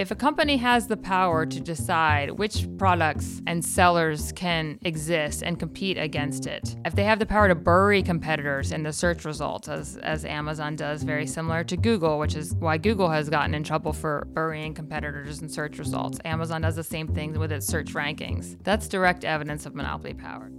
If 0.00 0.10
a 0.10 0.14
company 0.14 0.56
has 0.56 0.86
the 0.86 0.96
power 0.96 1.44
to 1.44 1.60
decide 1.60 2.30
which 2.30 2.66
products 2.78 3.42
and 3.46 3.62
sellers 3.62 4.32
can 4.32 4.78
exist 4.80 5.42
and 5.42 5.58
compete 5.58 5.98
against 5.98 6.46
it, 6.46 6.74
if 6.86 6.94
they 6.94 7.04
have 7.04 7.18
the 7.18 7.26
power 7.26 7.48
to 7.48 7.54
bury 7.54 8.02
competitors 8.02 8.72
in 8.72 8.82
the 8.82 8.94
search 8.94 9.26
results, 9.26 9.68
as, 9.68 9.98
as 9.98 10.24
Amazon 10.24 10.74
does, 10.74 11.02
very 11.02 11.26
similar 11.26 11.62
to 11.64 11.76
Google, 11.76 12.18
which 12.18 12.34
is 12.34 12.54
why 12.54 12.78
Google 12.78 13.10
has 13.10 13.28
gotten 13.28 13.52
in 13.52 13.62
trouble 13.62 13.92
for 13.92 14.26
burying 14.28 14.72
competitors 14.72 15.42
in 15.42 15.50
search 15.50 15.78
results. 15.78 16.18
Amazon 16.24 16.62
does 16.62 16.76
the 16.76 16.82
same 16.82 17.06
thing 17.06 17.38
with 17.38 17.52
its 17.52 17.66
search 17.66 17.92
rankings. 17.92 18.56
That's 18.64 18.88
direct 18.88 19.26
evidence 19.26 19.66
of 19.66 19.74
monopoly 19.74 20.14
power. 20.14 20.50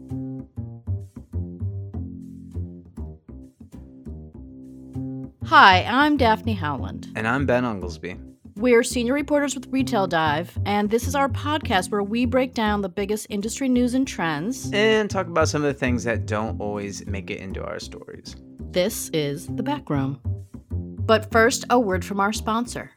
Hi, 5.46 5.84
I'm 5.84 6.18
Daphne 6.18 6.54
Howland. 6.54 7.12
And 7.16 7.28
I'm 7.28 7.48
Ben 7.48 7.64
Unglesbee. 7.64 8.31
We're 8.62 8.84
senior 8.84 9.16
reporters 9.16 9.56
with 9.56 9.66
Retail 9.72 10.06
Dive, 10.06 10.56
and 10.68 10.88
this 10.88 11.08
is 11.08 11.16
our 11.16 11.28
podcast 11.28 11.90
where 11.90 12.04
we 12.04 12.26
break 12.26 12.54
down 12.54 12.84
the 12.84 12.90
biggest 12.90 13.26
industry 13.32 13.68
news 13.68 13.96
and 13.96 14.08
trends 14.08 14.70
and 14.72 15.10
talk 15.10 15.26
about 15.26 15.50
some 15.50 15.64
of 15.64 15.74
the 15.74 15.80
things 15.80 16.04
that 16.04 16.28
don't 16.28 16.62
always 16.62 17.04
make 17.08 17.32
it 17.32 17.40
into 17.40 17.66
our 17.66 17.80
stories. 17.80 18.36
This 18.60 19.10
is 19.14 19.48
The 19.48 19.64
Backroom. 19.64 20.20
But 20.70 21.32
first, 21.32 21.66
a 21.72 21.80
word 21.80 22.06
from 22.06 22.20
our 22.20 22.32
sponsor. 22.32 22.92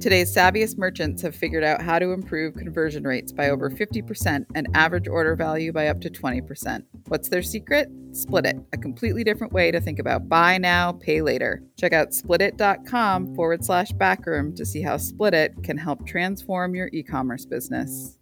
Today's 0.00 0.32
savviest 0.32 0.78
merchants 0.78 1.22
have 1.22 1.34
figured 1.34 1.64
out 1.64 1.82
how 1.82 1.98
to 1.98 2.12
improve 2.12 2.54
conversion 2.54 3.02
rates 3.02 3.32
by 3.32 3.50
over 3.50 3.68
50% 3.68 4.46
and 4.54 4.68
average 4.74 5.08
order 5.08 5.34
value 5.34 5.72
by 5.72 5.88
up 5.88 6.00
to 6.02 6.08
20%. 6.08 6.84
What's 7.08 7.28
their 7.28 7.42
secret? 7.42 7.88
Splitit, 8.12 8.64
a 8.72 8.76
completely 8.76 9.24
different 9.24 9.52
way 9.52 9.72
to 9.72 9.80
think 9.80 9.98
about 9.98 10.28
buy 10.28 10.56
now, 10.56 10.92
pay 10.92 11.20
later. 11.20 11.64
Check 11.76 11.92
out 11.92 12.10
splitit.com 12.10 13.34
forward 13.34 13.64
slash 13.64 13.90
backroom 13.90 14.54
to 14.54 14.64
see 14.64 14.82
how 14.82 14.98
Splitit 14.98 15.64
can 15.64 15.76
help 15.76 16.06
transform 16.06 16.76
your 16.76 16.90
e 16.92 17.02
commerce 17.02 17.44
business. 17.44 18.17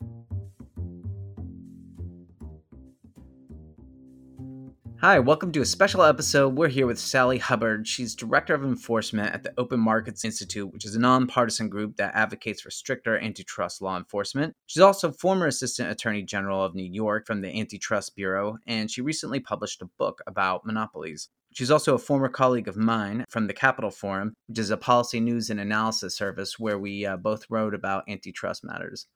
Hi, 5.07 5.21
welcome 5.21 5.53
to 5.53 5.61
a 5.61 5.65
special 5.65 6.03
episode. 6.03 6.57
We're 6.57 6.67
here 6.67 6.89
with 6.89 6.99
Sally 6.99 7.39
Hubbard. 7.39 7.87
She's 7.87 8.17
Director 8.17 8.55
of 8.55 8.65
Enforcement 8.65 9.33
at 9.33 9.45
the 9.45 9.55
Open 9.57 9.79
Markets 9.79 10.25
Institute, 10.25 10.73
which 10.73 10.85
is 10.85 10.97
a 10.97 10.99
nonpartisan 10.99 11.69
group 11.69 11.95
that 11.99 12.17
advocates 12.17 12.61
for 12.61 12.73
stricter 12.73 13.17
antitrust 13.17 13.81
law 13.81 13.97
enforcement. 13.97 14.55
She's 14.67 14.83
also 14.83 15.13
former 15.13 15.47
Assistant 15.47 15.93
Attorney 15.93 16.25
General 16.25 16.61
of 16.61 16.75
New 16.75 16.93
York 16.93 17.25
from 17.25 17.41
the 17.41 17.57
Antitrust 17.57 18.17
Bureau, 18.17 18.59
and 18.67 18.91
she 18.91 19.01
recently 19.01 19.39
published 19.39 19.81
a 19.81 19.89
book 19.97 20.23
about 20.27 20.67
monopolies. 20.67 21.29
She's 21.55 21.71
also 21.71 21.95
a 21.95 21.99
former 21.99 22.29
colleague 22.29 22.67
of 22.67 22.77
mine 22.77 23.27
from 23.31 23.47
the 23.47 23.55
Capitol 23.55 23.93
Forum, 23.93 24.35
which 24.49 24.59
is 24.59 24.71
a 24.71 24.77
policy 24.77 25.21
news 25.21 25.51
and 25.51 25.61
analysis 25.61 26.17
service 26.17 26.59
where 26.59 26.81
we 26.81 27.07
uh, 27.07 27.17
both 27.17 27.47
wrote 27.49 27.75
about 27.75 28.09
antitrust 28.09 28.65
matters. 28.65 29.07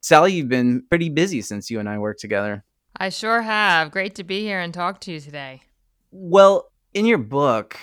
Sally, 0.00 0.32
you've 0.32 0.48
been 0.48 0.84
pretty 0.88 1.08
busy 1.08 1.42
since 1.42 1.72
you 1.72 1.80
and 1.80 1.88
I 1.88 1.98
worked 1.98 2.20
together. 2.20 2.64
I 2.96 3.08
sure 3.08 3.42
have. 3.42 3.90
Great 3.90 4.14
to 4.16 4.24
be 4.24 4.40
here 4.40 4.60
and 4.60 4.74
talk 4.74 5.00
to 5.00 5.12
you 5.12 5.20
today. 5.20 5.62
Well, 6.10 6.70
in 6.92 7.06
your 7.06 7.18
book, 7.18 7.78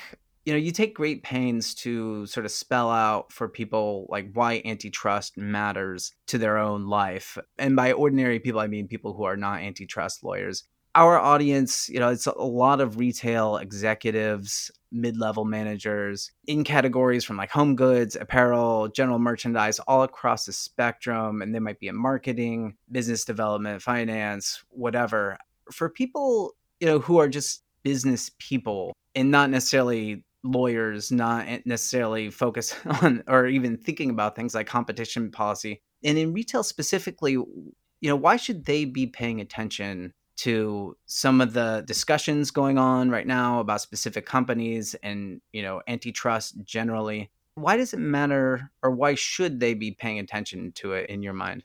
you 0.46 0.54
know, 0.54 0.60
you 0.60 0.72
take 0.72 0.96
great 0.96 1.24
pains 1.24 1.74
to 1.76 2.26
sort 2.26 2.46
of 2.46 2.52
spell 2.52 2.90
out 2.90 3.34
for 3.34 3.50
people 3.50 4.06
like 4.10 4.30
why 4.34 4.62
antitrust 4.64 5.38
matters 5.38 6.14
to 6.28 6.38
their 6.38 6.58
own 6.58 6.88
life. 6.88 7.38
And 7.58 7.76
by 7.76 7.92
ordinary 7.92 8.40
people, 8.40 8.60
I 8.60 8.68
mean 8.68 8.88
people 8.88 9.14
who 9.14 9.24
are 9.24 9.38
not 9.38 9.62
antitrust 9.62 10.24
lawyers 10.24 10.64
our 10.98 11.20
audience, 11.20 11.88
you 11.90 12.00
know, 12.00 12.10
it's 12.10 12.26
a 12.26 12.32
lot 12.42 12.82
of 12.82 12.98
retail 12.98 13.58
executives, 13.58 14.72
mid-level 14.92 15.46
managers 15.46 16.32
in 16.48 16.64
categories 16.64 17.24
from 17.24 17.38
like 17.38 17.52
home 17.52 17.76
goods, 17.76 18.16
apparel, 18.16 18.88
general 18.88 19.20
merchandise, 19.20 19.78
all 19.82 20.02
across 20.02 20.46
the 20.46 20.52
spectrum. 20.52 21.44
And 21.44 21.54
they 21.54 21.60
might 21.60 21.80
be 21.80 21.88
in 21.88 21.96
marketing, 21.96 22.78
business 22.92 23.26
development, 23.26 23.84
finance, 23.84 24.64
whatever. 24.70 25.38
For 25.72 25.88
people, 25.88 26.56
you 26.80 26.88
know, 26.88 26.98
who 26.98 27.20
are 27.20 27.30
just 27.30 27.62
business 27.84 28.32
people 28.40 28.94
and 29.14 29.30
not 29.30 29.52
necessarily 29.52 30.24
lawyers, 30.44 31.12
not 31.12 31.46
necessarily 31.68 32.32
focused 32.32 32.76
on 33.04 33.24
or 33.28 33.46
even 33.46 33.78
thinking 33.78 34.10
about 34.10 34.36
things 34.36 34.56
like 34.56 34.66
competition 34.66 35.30
policy. 35.30 35.80
And 36.04 36.18
in 36.18 36.34
retail 36.34 36.64
specifically, 36.64 37.34
you 37.34 37.76
know, 38.02 38.16
why 38.16 38.38
should 38.38 38.66
they 38.66 38.86
be 38.86 39.06
paying 39.06 39.42
attention 39.42 40.14
to 40.38 40.96
some 41.06 41.42
of 41.42 41.54
the 41.54 41.84
discussions 41.88 42.52
going 42.52 42.78
on 42.78 43.10
right 43.10 43.28
now 43.28 43.60
about 43.60 43.82
specific 43.82 44.26
companies 44.26 44.96
and 45.04 45.42
you 45.52 45.62
know 45.62 45.82
antitrust 45.88 46.64
generally 46.64 47.30
why 47.58 47.76
does 47.76 47.94
it 47.94 48.00
matter 48.00 48.72
or 48.84 48.92
why 48.92 49.16
should 49.16 49.60
they 49.60 49.74
be 49.74 49.92
paying 49.92 50.20
attention 50.20 50.72
to 50.74 50.94
it 50.94 51.10
in 51.10 51.24
your 51.24 51.34
mind? 51.34 51.64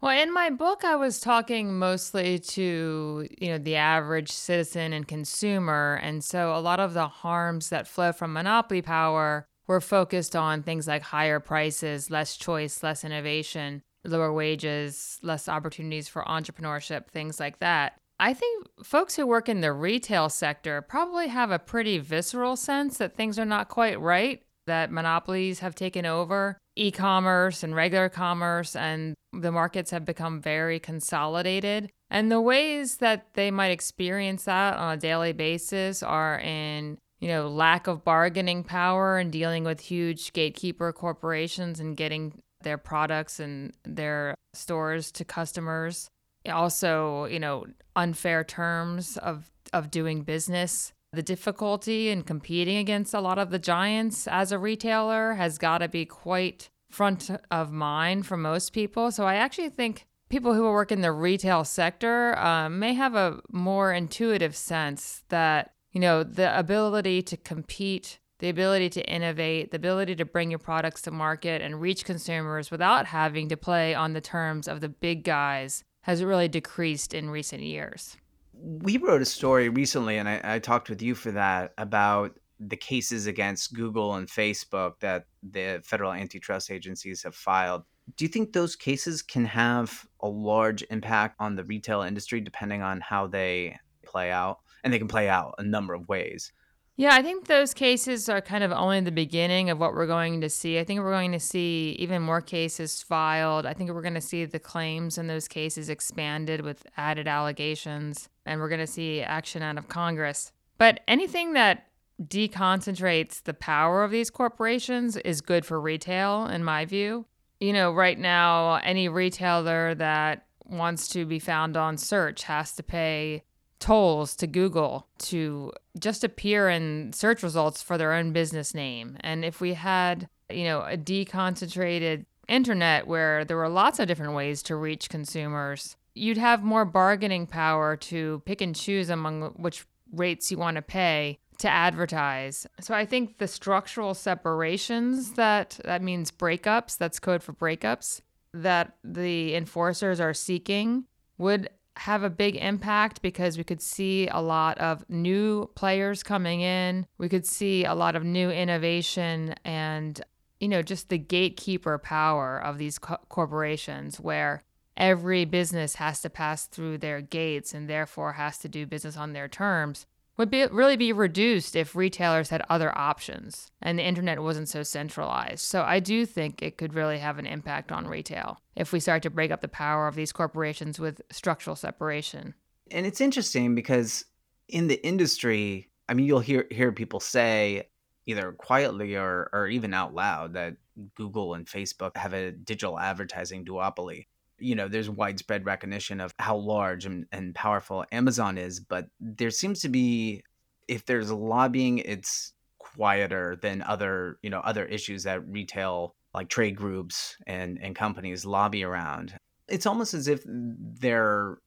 Well 0.00 0.18
in 0.18 0.32
my 0.32 0.50
book 0.50 0.84
i 0.84 0.94
was 0.94 1.20
talking 1.20 1.78
mostly 1.78 2.38
to 2.38 3.26
you 3.38 3.48
know 3.48 3.58
the 3.58 3.76
average 3.76 4.30
citizen 4.30 4.92
and 4.92 5.08
consumer 5.08 5.98
and 6.02 6.22
so 6.22 6.54
a 6.54 6.60
lot 6.60 6.80
of 6.80 6.94
the 6.94 7.08
harms 7.08 7.70
that 7.70 7.88
flow 7.88 8.12
from 8.12 8.32
monopoly 8.32 8.82
power 8.82 9.46
were 9.66 9.80
focused 9.80 10.36
on 10.36 10.62
things 10.62 10.86
like 10.86 11.02
higher 11.02 11.40
prices 11.40 12.10
less 12.10 12.36
choice 12.36 12.82
less 12.82 13.04
innovation 13.04 13.82
lower 14.04 14.32
wages 14.32 15.18
less 15.22 15.48
opportunities 15.48 16.08
for 16.08 16.22
entrepreneurship 16.24 17.08
things 17.08 17.40
like 17.40 17.58
that 17.58 17.98
I 18.18 18.32
think 18.32 18.66
folks 18.82 19.16
who 19.16 19.26
work 19.26 19.48
in 19.48 19.60
the 19.60 19.72
retail 19.72 20.28
sector 20.28 20.80
probably 20.80 21.28
have 21.28 21.50
a 21.50 21.58
pretty 21.58 21.98
visceral 21.98 22.56
sense 22.56 22.98
that 22.98 23.14
things 23.14 23.38
are 23.38 23.44
not 23.44 23.68
quite 23.68 24.00
right, 24.00 24.42
that 24.66 24.90
monopolies 24.90 25.58
have 25.60 25.74
taken 25.74 26.06
over 26.06 26.58
e 26.76 26.90
commerce 26.90 27.62
and 27.62 27.74
regular 27.74 28.08
commerce, 28.08 28.74
and 28.74 29.14
the 29.32 29.52
markets 29.52 29.90
have 29.90 30.04
become 30.04 30.40
very 30.40 30.78
consolidated. 30.78 31.90
And 32.10 32.30
the 32.30 32.40
ways 32.40 32.98
that 32.98 33.26
they 33.34 33.50
might 33.50 33.70
experience 33.70 34.44
that 34.44 34.76
on 34.76 34.94
a 34.94 35.00
daily 35.00 35.32
basis 35.32 36.02
are 36.02 36.38
in 36.40 36.98
you 37.18 37.28
know, 37.28 37.48
lack 37.48 37.86
of 37.86 38.04
bargaining 38.04 38.62
power 38.62 39.18
and 39.18 39.32
dealing 39.32 39.64
with 39.64 39.80
huge 39.80 40.32
gatekeeper 40.32 40.92
corporations 40.92 41.80
and 41.80 41.96
getting 41.96 42.40
their 42.62 42.78
products 42.78 43.40
and 43.40 43.72
their 43.84 44.34
stores 44.52 45.10
to 45.12 45.24
customers 45.24 46.08
also, 46.48 47.24
you 47.26 47.38
know, 47.38 47.66
unfair 47.94 48.44
terms 48.44 49.16
of 49.18 49.50
of 49.72 49.90
doing 49.90 50.22
business. 50.22 50.92
The 51.12 51.22
difficulty 51.22 52.10
in 52.10 52.22
competing 52.22 52.76
against 52.76 53.14
a 53.14 53.20
lot 53.20 53.38
of 53.38 53.50
the 53.50 53.58
giants 53.58 54.26
as 54.28 54.52
a 54.52 54.58
retailer 54.58 55.34
has 55.34 55.58
got 55.58 55.78
to 55.78 55.88
be 55.88 56.04
quite 56.04 56.68
front 56.90 57.30
of 57.50 57.72
mind 57.72 58.26
for 58.26 58.36
most 58.36 58.72
people. 58.72 59.10
So 59.10 59.24
I 59.24 59.36
actually 59.36 59.70
think 59.70 60.06
people 60.28 60.54
who 60.54 60.62
work 60.64 60.92
in 60.92 61.00
the 61.00 61.12
retail 61.12 61.64
sector 61.64 62.38
uh, 62.38 62.68
may 62.68 62.94
have 62.94 63.14
a 63.14 63.40
more 63.50 63.92
intuitive 63.92 64.56
sense 64.56 65.24
that 65.28 65.72
you 65.92 66.00
know 66.00 66.22
the 66.22 66.56
ability 66.58 67.22
to 67.22 67.36
compete 67.36 68.18
the 68.38 68.48
ability 68.50 68.90
to 68.90 69.10
innovate, 69.10 69.70
the 69.70 69.78
ability 69.78 70.14
to 70.14 70.24
bring 70.24 70.50
your 70.50 70.58
products 70.58 71.00
to 71.02 71.10
market 71.10 71.62
and 71.62 71.80
reach 71.80 72.04
consumers 72.04 72.70
without 72.70 73.06
having 73.06 73.48
to 73.48 73.56
play 73.56 73.94
on 73.94 74.12
the 74.12 74.20
terms 74.20 74.68
of 74.68 74.82
the 74.82 74.90
big 74.90 75.24
guys 75.24 75.84
has 76.06 76.22
really 76.22 76.46
decreased 76.46 77.12
in 77.14 77.28
recent 77.28 77.64
years. 77.64 78.16
We 78.54 78.96
wrote 78.96 79.22
a 79.22 79.24
story 79.24 79.68
recently, 79.68 80.18
and 80.18 80.28
I, 80.28 80.40
I 80.44 80.58
talked 80.60 80.88
with 80.88 81.02
you 81.02 81.16
for 81.16 81.32
that 81.32 81.72
about 81.78 82.38
the 82.60 82.76
cases 82.76 83.26
against 83.26 83.74
Google 83.74 84.14
and 84.14 84.28
Facebook 84.28 85.00
that 85.00 85.24
the 85.42 85.82
federal 85.84 86.12
antitrust 86.12 86.70
agencies 86.70 87.24
have 87.24 87.34
filed. 87.34 87.82
Do 88.16 88.24
you 88.24 88.28
think 88.28 88.52
those 88.52 88.76
cases 88.76 89.20
can 89.20 89.44
have 89.46 90.06
a 90.20 90.28
large 90.28 90.84
impact 90.90 91.34
on 91.40 91.56
the 91.56 91.64
retail 91.64 92.02
industry 92.02 92.40
depending 92.40 92.82
on 92.82 93.00
how 93.00 93.26
they 93.26 93.76
play 94.04 94.30
out? 94.30 94.60
And 94.84 94.92
they 94.92 95.00
can 95.00 95.08
play 95.08 95.28
out 95.28 95.56
a 95.58 95.64
number 95.64 95.92
of 95.92 96.08
ways. 96.08 96.52
Yeah, 96.98 97.14
I 97.14 97.20
think 97.20 97.46
those 97.46 97.74
cases 97.74 98.26
are 98.30 98.40
kind 98.40 98.64
of 98.64 98.72
only 98.72 99.00
the 99.00 99.12
beginning 99.12 99.68
of 99.68 99.78
what 99.78 99.92
we're 99.92 100.06
going 100.06 100.40
to 100.40 100.48
see. 100.48 100.78
I 100.78 100.84
think 100.84 101.00
we're 101.00 101.12
going 101.12 101.32
to 101.32 101.40
see 101.40 101.94
even 101.98 102.22
more 102.22 102.40
cases 102.40 103.02
filed. 103.02 103.66
I 103.66 103.74
think 103.74 103.90
we're 103.90 104.00
going 104.00 104.14
to 104.14 104.20
see 104.22 104.46
the 104.46 104.58
claims 104.58 105.18
in 105.18 105.26
those 105.26 105.46
cases 105.46 105.90
expanded 105.90 106.62
with 106.62 106.86
added 106.96 107.28
allegations, 107.28 108.30
and 108.46 108.60
we're 108.60 108.70
going 108.70 108.80
to 108.80 108.86
see 108.86 109.20
action 109.20 109.60
out 109.60 109.76
of 109.76 109.88
Congress. 109.88 110.52
But 110.78 111.00
anything 111.06 111.52
that 111.52 111.86
deconcentrates 112.22 113.42
the 113.42 113.52
power 113.52 114.02
of 114.02 114.10
these 114.10 114.30
corporations 114.30 115.18
is 115.18 115.42
good 115.42 115.66
for 115.66 115.78
retail, 115.78 116.46
in 116.46 116.64
my 116.64 116.86
view. 116.86 117.26
You 117.60 117.74
know, 117.74 117.92
right 117.92 118.18
now, 118.18 118.76
any 118.76 119.10
retailer 119.10 119.94
that 119.96 120.46
wants 120.64 121.08
to 121.08 121.26
be 121.26 121.40
found 121.40 121.76
on 121.76 121.98
search 121.98 122.44
has 122.44 122.72
to 122.72 122.82
pay 122.82 123.44
tolls 123.78 124.36
to 124.36 124.46
Google 124.46 125.06
to 125.18 125.72
just 125.98 126.24
appear 126.24 126.68
in 126.68 127.12
search 127.12 127.42
results 127.42 127.82
for 127.82 127.98
their 127.98 128.12
own 128.12 128.32
business 128.32 128.74
name. 128.74 129.16
And 129.20 129.44
if 129.44 129.60
we 129.60 129.74
had, 129.74 130.28
you 130.50 130.64
know, 130.64 130.80
a 130.80 130.96
deconcentrated 130.96 132.26
internet 132.48 133.06
where 133.06 133.44
there 133.44 133.56
were 133.56 133.68
lots 133.68 133.98
of 133.98 134.08
different 134.08 134.34
ways 134.34 134.62
to 134.64 134.76
reach 134.76 135.08
consumers, 135.08 135.96
you'd 136.14 136.38
have 136.38 136.62
more 136.62 136.84
bargaining 136.84 137.46
power 137.46 137.96
to 137.96 138.42
pick 138.46 138.60
and 138.60 138.74
choose 138.74 139.10
among 139.10 139.52
which 139.56 139.84
rates 140.12 140.50
you 140.50 140.56
want 140.56 140.76
to 140.76 140.82
pay 140.82 141.38
to 141.58 141.68
advertise. 141.68 142.66
So 142.80 142.94
I 142.94 143.06
think 143.06 143.38
the 143.38 143.48
structural 143.48 144.14
separations 144.14 145.32
that 145.32 145.80
that 145.84 146.02
means 146.02 146.30
breakups, 146.30 146.98
that's 146.98 147.18
code 147.18 147.42
for 147.42 147.52
breakups 147.52 148.20
that 148.52 148.96
the 149.04 149.54
enforcers 149.54 150.20
are 150.20 150.34
seeking 150.34 151.04
would 151.38 151.68
have 151.96 152.22
a 152.22 152.30
big 152.30 152.56
impact 152.56 153.22
because 153.22 153.56
we 153.56 153.64
could 153.64 153.80
see 153.80 154.28
a 154.28 154.40
lot 154.40 154.78
of 154.78 155.08
new 155.08 155.70
players 155.74 156.22
coming 156.22 156.60
in. 156.60 157.06
We 157.18 157.28
could 157.28 157.46
see 157.46 157.84
a 157.84 157.94
lot 157.94 158.16
of 158.16 158.24
new 158.24 158.50
innovation 158.50 159.54
and, 159.64 160.20
you 160.60 160.68
know, 160.68 160.82
just 160.82 161.08
the 161.08 161.18
gatekeeper 161.18 161.98
power 161.98 162.58
of 162.58 162.78
these 162.78 162.98
co- 162.98 163.18
corporations 163.28 164.20
where 164.20 164.62
every 164.96 165.44
business 165.44 165.96
has 165.96 166.20
to 166.22 166.30
pass 166.30 166.66
through 166.66 166.98
their 166.98 167.20
gates 167.20 167.74
and 167.74 167.88
therefore 167.88 168.34
has 168.34 168.58
to 168.58 168.68
do 168.68 168.86
business 168.86 169.16
on 169.16 169.32
their 169.32 169.48
terms 169.48 170.06
would 170.36 170.50
be 170.50 170.66
really 170.66 170.96
be 170.96 171.12
reduced 171.12 171.76
if 171.76 171.96
retailers 171.96 172.50
had 172.50 172.62
other 172.68 172.96
options 172.96 173.70
and 173.80 173.98
the 173.98 174.06
internet 174.06 174.42
wasn't 174.42 174.68
so 174.68 174.82
centralized. 174.82 175.60
So 175.60 175.82
I 175.82 176.00
do 176.00 176.26
think 176.26 176.62
it 176.62 176.76
could 176.76 176.94
really 176.94 177.18
have 177.18 177.38
an 177.38 177.46
impact 177.46 177.90
on 177.90 178.06
retail 178.06 178.60
if 178.74 178.92
we 178.92 179.00
start 179.00 179.22
to 179.22 179.30
break 179.30 179.50
up 179.50 179.60
the 179.60 179.68
power 179.68 180.06
of 180.06 180.14
these 180.14 180.32
corporations 180.32 180.98
with 180.98 181.22
structural 181.30 181.76
separation. 181.76 182.54
And 182.90 183.06
it's 183.06 183.20
interesting 183.20 183.74
because 183.74 184.24
in 184.68 184.88
the 184.88 185.04
industry, 185.04 185.88
I 186.08 186.14
mean 186.14 186.26
you'll 186.26 186.40
hear 186.40 186.66
hear 186.70 186.92
people 186.92 187.20
say 187.20 187.88
either 188.26 188.52
quietly 188.52 189.16
or 189.16 189.48
or 189.52 189.66
even 189.68 189.94
out 189.94 190.14
loud 190.14 190.54
that 190.54 190.76
Google 191.14 191.54
and 191.54 191.66
Facebook 191.66 192.16
have 192.16 192.32
a 192.32 192.52
digital 192.52 192.98
advertising 192.98 193.64
duopoly 193.64 194.26
you 194.58 194.74
know 194.74 194.88
there's 194.88 195.10
widespread 195.10 195.64
recognition 195.66 196.20
of 196.20 196.32
how 196.38 196.56
large 196.56 197.04
and, 197.04 197.26
and 197.32 197.54
powerful 197.54 198.04
amazon 198.12 198.56
is 198.58 198.80
but 198.80 199.06
there 199.20 199.50
seems 199.50 199.80
to 199.80 199.88
be 199.88 200.42
if 200.88 201.04
there's 201.06 201.30
lobbying 201.30 201.98
it's 201.98 202.52
quieter 202.78 203.56
than 203.60 203.82
other 203.82 204.38
you 204.42 204.50
know 204.50 204.60
other 204.60 204.84
issues 204.86 205.24
that 205.24 205.46
retail 205.48 206.14
like 206.36 206.48
trade 206.48 206.76
groups 206.76 207.36
and 207.46 207.78
and 207.82 207.96
companies 207.96 208.44
lobby 208.44 208.84
around. 208.84 209.36
It's 209.68 209.86
almost 209.86 210.14
as 210.14 210.28
if 210.28 210.42
they're 210.46 211.58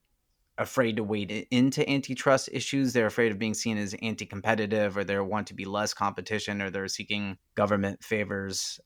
afraid 0.58 0.98
to 0.98 1.04
wade 1.04 1.48
into 1.52 1.90
antitrust 1.90 2.50
issues. 2.52 2.94
They're 2.94 3.08
afraid 3.08 3.32
of 3.32 3.40
being 3.40 3.54
seen 3.54 3.78
as 3.78 3.96
anti-competitive 4.02 4.96
or 4.96 5.04
they 5.04 5.18
want 5.20 5.48
to 5.48 5.54
be 5.54 5.66
less 5.66 5.94
competition 5.94 6.62
or 6.62 6.70
they're 6.70 6.88
seeking 6.88 7.38
government 7.56 8.04
favors 8.04 8.80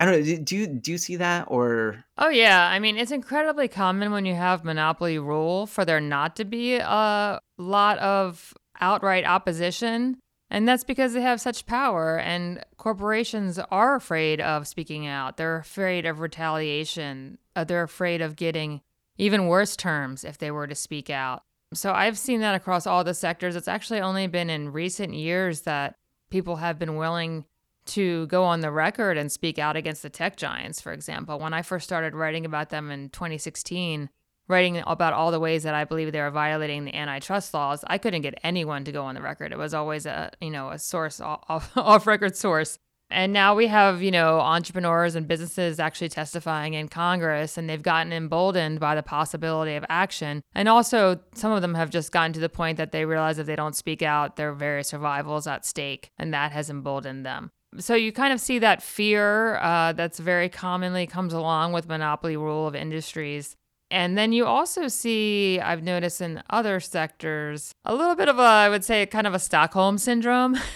I 0.00 0.06
don't 0.06 0.14
know. 0.14 0.36
Do 0.42 0.56
you 0.56 0.66
do 0.66 0.92
you 0.92 0.98
see 0.98 1.16
that 1.16 1.44
or? 1.48 2.02
Oh 2.16 2.30
yeah, 2.30 2.68
I 2.68 2.78
mean 2.78 2.96
it's 2.96 3.10
incredibly 3.10 3.68
common 3.68 4.12
when 4.12 4.24
you 4.24 4.34
have 4.34 4.64
monopoly 4.64 5.18
rule 5.18 5.66
for 5.66 5.84
there 5.84 6.00
not 6.00 6.36
to 6.36 6.46
be 6.46 6.76
a 6.76 7.38
lot 7.58 7.98
of 7.98 8.54
outright 8.80 9.26
opposition, 9.26 10.16
and 10.48 10.66
that's 10.66 10.84
because 10.84 11.12
they 11.12 11.20
have 11.20 11.38
such 11.38 11.66
power. 11.66 12.18
And 12.18 12.64
corporations 12.78 13.58
are 13.70 13.94
afraid 13.94 14.40
of 14.40 14.66
speaking 14.66 15.06
out. 15.06 15.36
They're 15.36 15.58
afraid 15.58 16.06
of 16.06 16.20
retaliation. 16.20 17.36
Uh, 17.54 17.64
they're 17.64 17.82
afraid 17.82 18.22
of 18.22 18.36
getting 18.36 18.80
even 19.18 19.48
worse 19.48 19.76
terms 19.76 20.24
if 20.24 20.38
they 20.38 20.50
were 20.50 20.66
to 20.66 20.74
speak 20.74 21.10
out. 21.10 21.42
So 21.74 21.92
I've 21.92 22.18
seen 22.18 22.40
that 22.40 22.54
across 22.54 22.86
all 22.86 23.04
the 23.04 23.12
sectors. 23.12 23.54
It's 23.54 23.68
actually 23.68 24.00
only 24.00 24.26
been 24.28 24.48
in 24.48 24.72
recent 24.72 25.12
years 25.12 25.60
that 25.62 25.96
people 26.30 26.56
have 26.56 26.78
been 26.78 26.96
willing 26.96 27.44
to 27.86 28.26
go 28.26 28.44
on 28.44 28.60
the 28.60 28.70
record 28.70 29.16
and 29.16 29.30
speak 29.30 29.58
out 29.58 29.76
against 29.76 30.02
the 30.02 30.10
tech 30.10 30.36
giants, 30.36 30.80
for 30.80 30.92
example. 30.92 31.38
When 31.38 31.54
I 31.54 31.62
first 31.62 31.84
started 31.84 32.14
writing 32.14 32.44
about 32.44 32.70
them 32.70 32.90
in 32.90 33.10
2016, 33.10 34.10
writing 34.48 34.82
about 34.86 35.12
all 35.12 35.30
the 35.30 35.40
ways 35.40 35.62
that 35.62 35.74
I 35.74 35.84
believe 35.84 36.12
they 36.12 36.20
were 36.20 36.30
violating 36.30 36.84
the 36.84 36.94
antitrust 36.94 37.54
laws, 37.54 37.84
I 37.86 37.98
couldn't 37.98 38.22
get 38.22 38.38
anyone 38.42 38.84
to 38.84 38.92
go 38.92 39.04
on 39.04 39.14
the 39.14 39.22
record. 39.22 39.52
It 39.52 39.58
was 39.58 39.72
always 39.72 40.06
a, 40.06 40.30
you 40.40 40.50
know, 40.50 40.70
a 40.70 40.78
source 40.78 41.20
off, 41.24 41.70
off 41.76 42.06
record 42.06 42.36
source. 42.36 42.78
And 43.12 43.32
now 43.32 43.56
we 43.56 43.66
have, 43.66 44.02
you 44.02 44.12
know, 44.12 44.38
entrepreneurs 44.38 45.16
and 45.16 45.26
businesses 45.26 45.80
actually 45.80 46.10
testifying 46.10 46.74
in 46.74 46.86
Congress, 46.86 47.58
and 47.58 47.68
they've 47.68 47.82
gotten 47.82 48.12
emboldened 48.12 48.78
by 48.78 48.94
the 48.94 49.02
possibility 49.02 49.74
of 49.74 49.84
action. 49.88 50.42
And 50.54 50.68
also, 50.68 51.18
some 51.34 51.50
of 51.50 51.60
them 51.60 51.74
have 51.74 51.90
just 51.90 52.12
gotten 52.12 52.32
to 52.34 52.40
the 52.40 52.48
point 52.48 52.76
that 52.76 52.92
they 52.92 53.04
realize 53.04 53.38
if 53.38 53.48
they 53.48 53.56
don't 53.56 53.74
speak 53.74 54.00
out, 54.00 54.36
their 54.36 54.52
very 54.52 54.84
survival 54.84 55.36
is 55.38 55.48
at 55.48 55.66
stake, 55.66 56.12
and 56.18 56.32
that 56.32 56.52
has 56.52 56.70
emboldened 56.70 57.26
them 57.26 57.50
so 57.78 57.94
you 57.94 58.12
kind 58.12 58.32
of 58.32 58.40
see 58.40 58.58
that 58.58 58.82
fear 58.82 59.56
uh, 59.56 59.92
that's 59.92 60.18
very 60.18 60.48
commonly 60.48 61.06
comes 61.06 61.32
along 61.32 61.72
with 61.72 61.88
monopoly 61.88 62.36
rule 62.36 62.66
of 62.66 62.74
industries. 62.74 63.56
And 63.92 64.16
then 64.16 64.32
you 64.32 64.46
also 64.46 64.86
see 64.86 65.58
i've 65.58 65.82
noticed 65.82 66.20
in 66.20 66.42
other 66.48 66.78
sectors 66.78 67.74
a 67.84 67.92
little 67.92 68.14
bit 68.14 68.28
of 68.28 68.38
a 68.38 68.42
i 68.42 68.68
would 68.68 68.84
say 68.84 69.04
kind 69.04 69.26
of 69.26 69.34
a 69.34 69.38
stockholm 69.38 69.98
syndrome. 69.98 70.56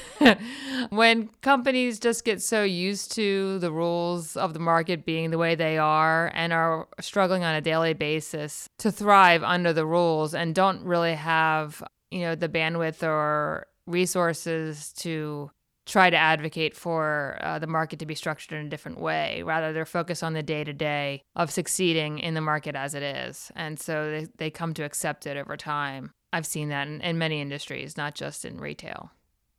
When 0.91 1.29
companies 1.41 1.99
just 1.99 2.25
get 2.25 2.43
so 2.43 2.63
used 2.63 3.13
to 3.13 3.59
the 3.61 3.71
rules 3.71 4.37
of 4.37 4.53
the 4.53 4.59
market 4.59 5.07
being 5.07 5.31
the 5.31 5.39
way 5.39 5.55
they 5.55 5.79
are 5.79 6.31
and 6.35 6.53
are 6.53 6.89
struggling 7.01 7.43
on 7.43 7.55
a 7.55 7.61
daily 7.61 7.95
basis 7.95 8.69
to 8.79 8.93
thrive 8.93 9.43
under 9.43 9.73
the 9.73 9.87
rules 9.87 10.35
and 10.35 10.55
don't 10.55 10.85
really 10.85 11.15
have 11.15 11.83
you 12.11 12.21
know 12.21 12.35
the 12.35 12.49
bandwidth 12.49 13.03
or 13.03 13.67
resources 13.87 14.93
to 14.95 15.51
try 15.87 16.11
to 16.11 16.17
advocate 16.17 16.77
for 16.77 17.39
uh, 17.41 17.59
the 17.59 17.67
market 17.67 17.99
to 17.99 18.07
be 18.07 18.15
structured 18.15 18.59
in 18.59 18.67
a 18.67 18.71
different 18.71 19.01
way. 19.01 19.43
Rather, 19.43 19.73
they're 19.73 19.85
focused 19.85 20.23
on 20.23 20.33
the 20.33 20.43
day 20.43 20.65
to 20.65 20.73
day 20.73 21.23
of 21.37 21.51
succeeding 21.51 22.19
in 22.19 22.35
the 22.35 22.41
market 22.41 22.75
as 22.75 22.95
it 22.95 23.03
is. 23.03 23.53
And 23.55 23.79
so 23.79 24.11
they, 24.11 24.27
they 24.37 24.51
come 24.51 24.75
to 24.75 24.85
accept 24.85 25.27
it 25.27 25.37
over 25.37 25.57
time. 25.57 26.13
I've 26.33 26.47
seen 26.47 26.69
that 26.71 26.89
in, 26.89 27.01
in 27.01 27.19
many 27.19 27.41
industries, 27.41 27.97
not 27.97 28.15
just 28.15 28.45
in 28.45 28.59
retail. 28.59 29.11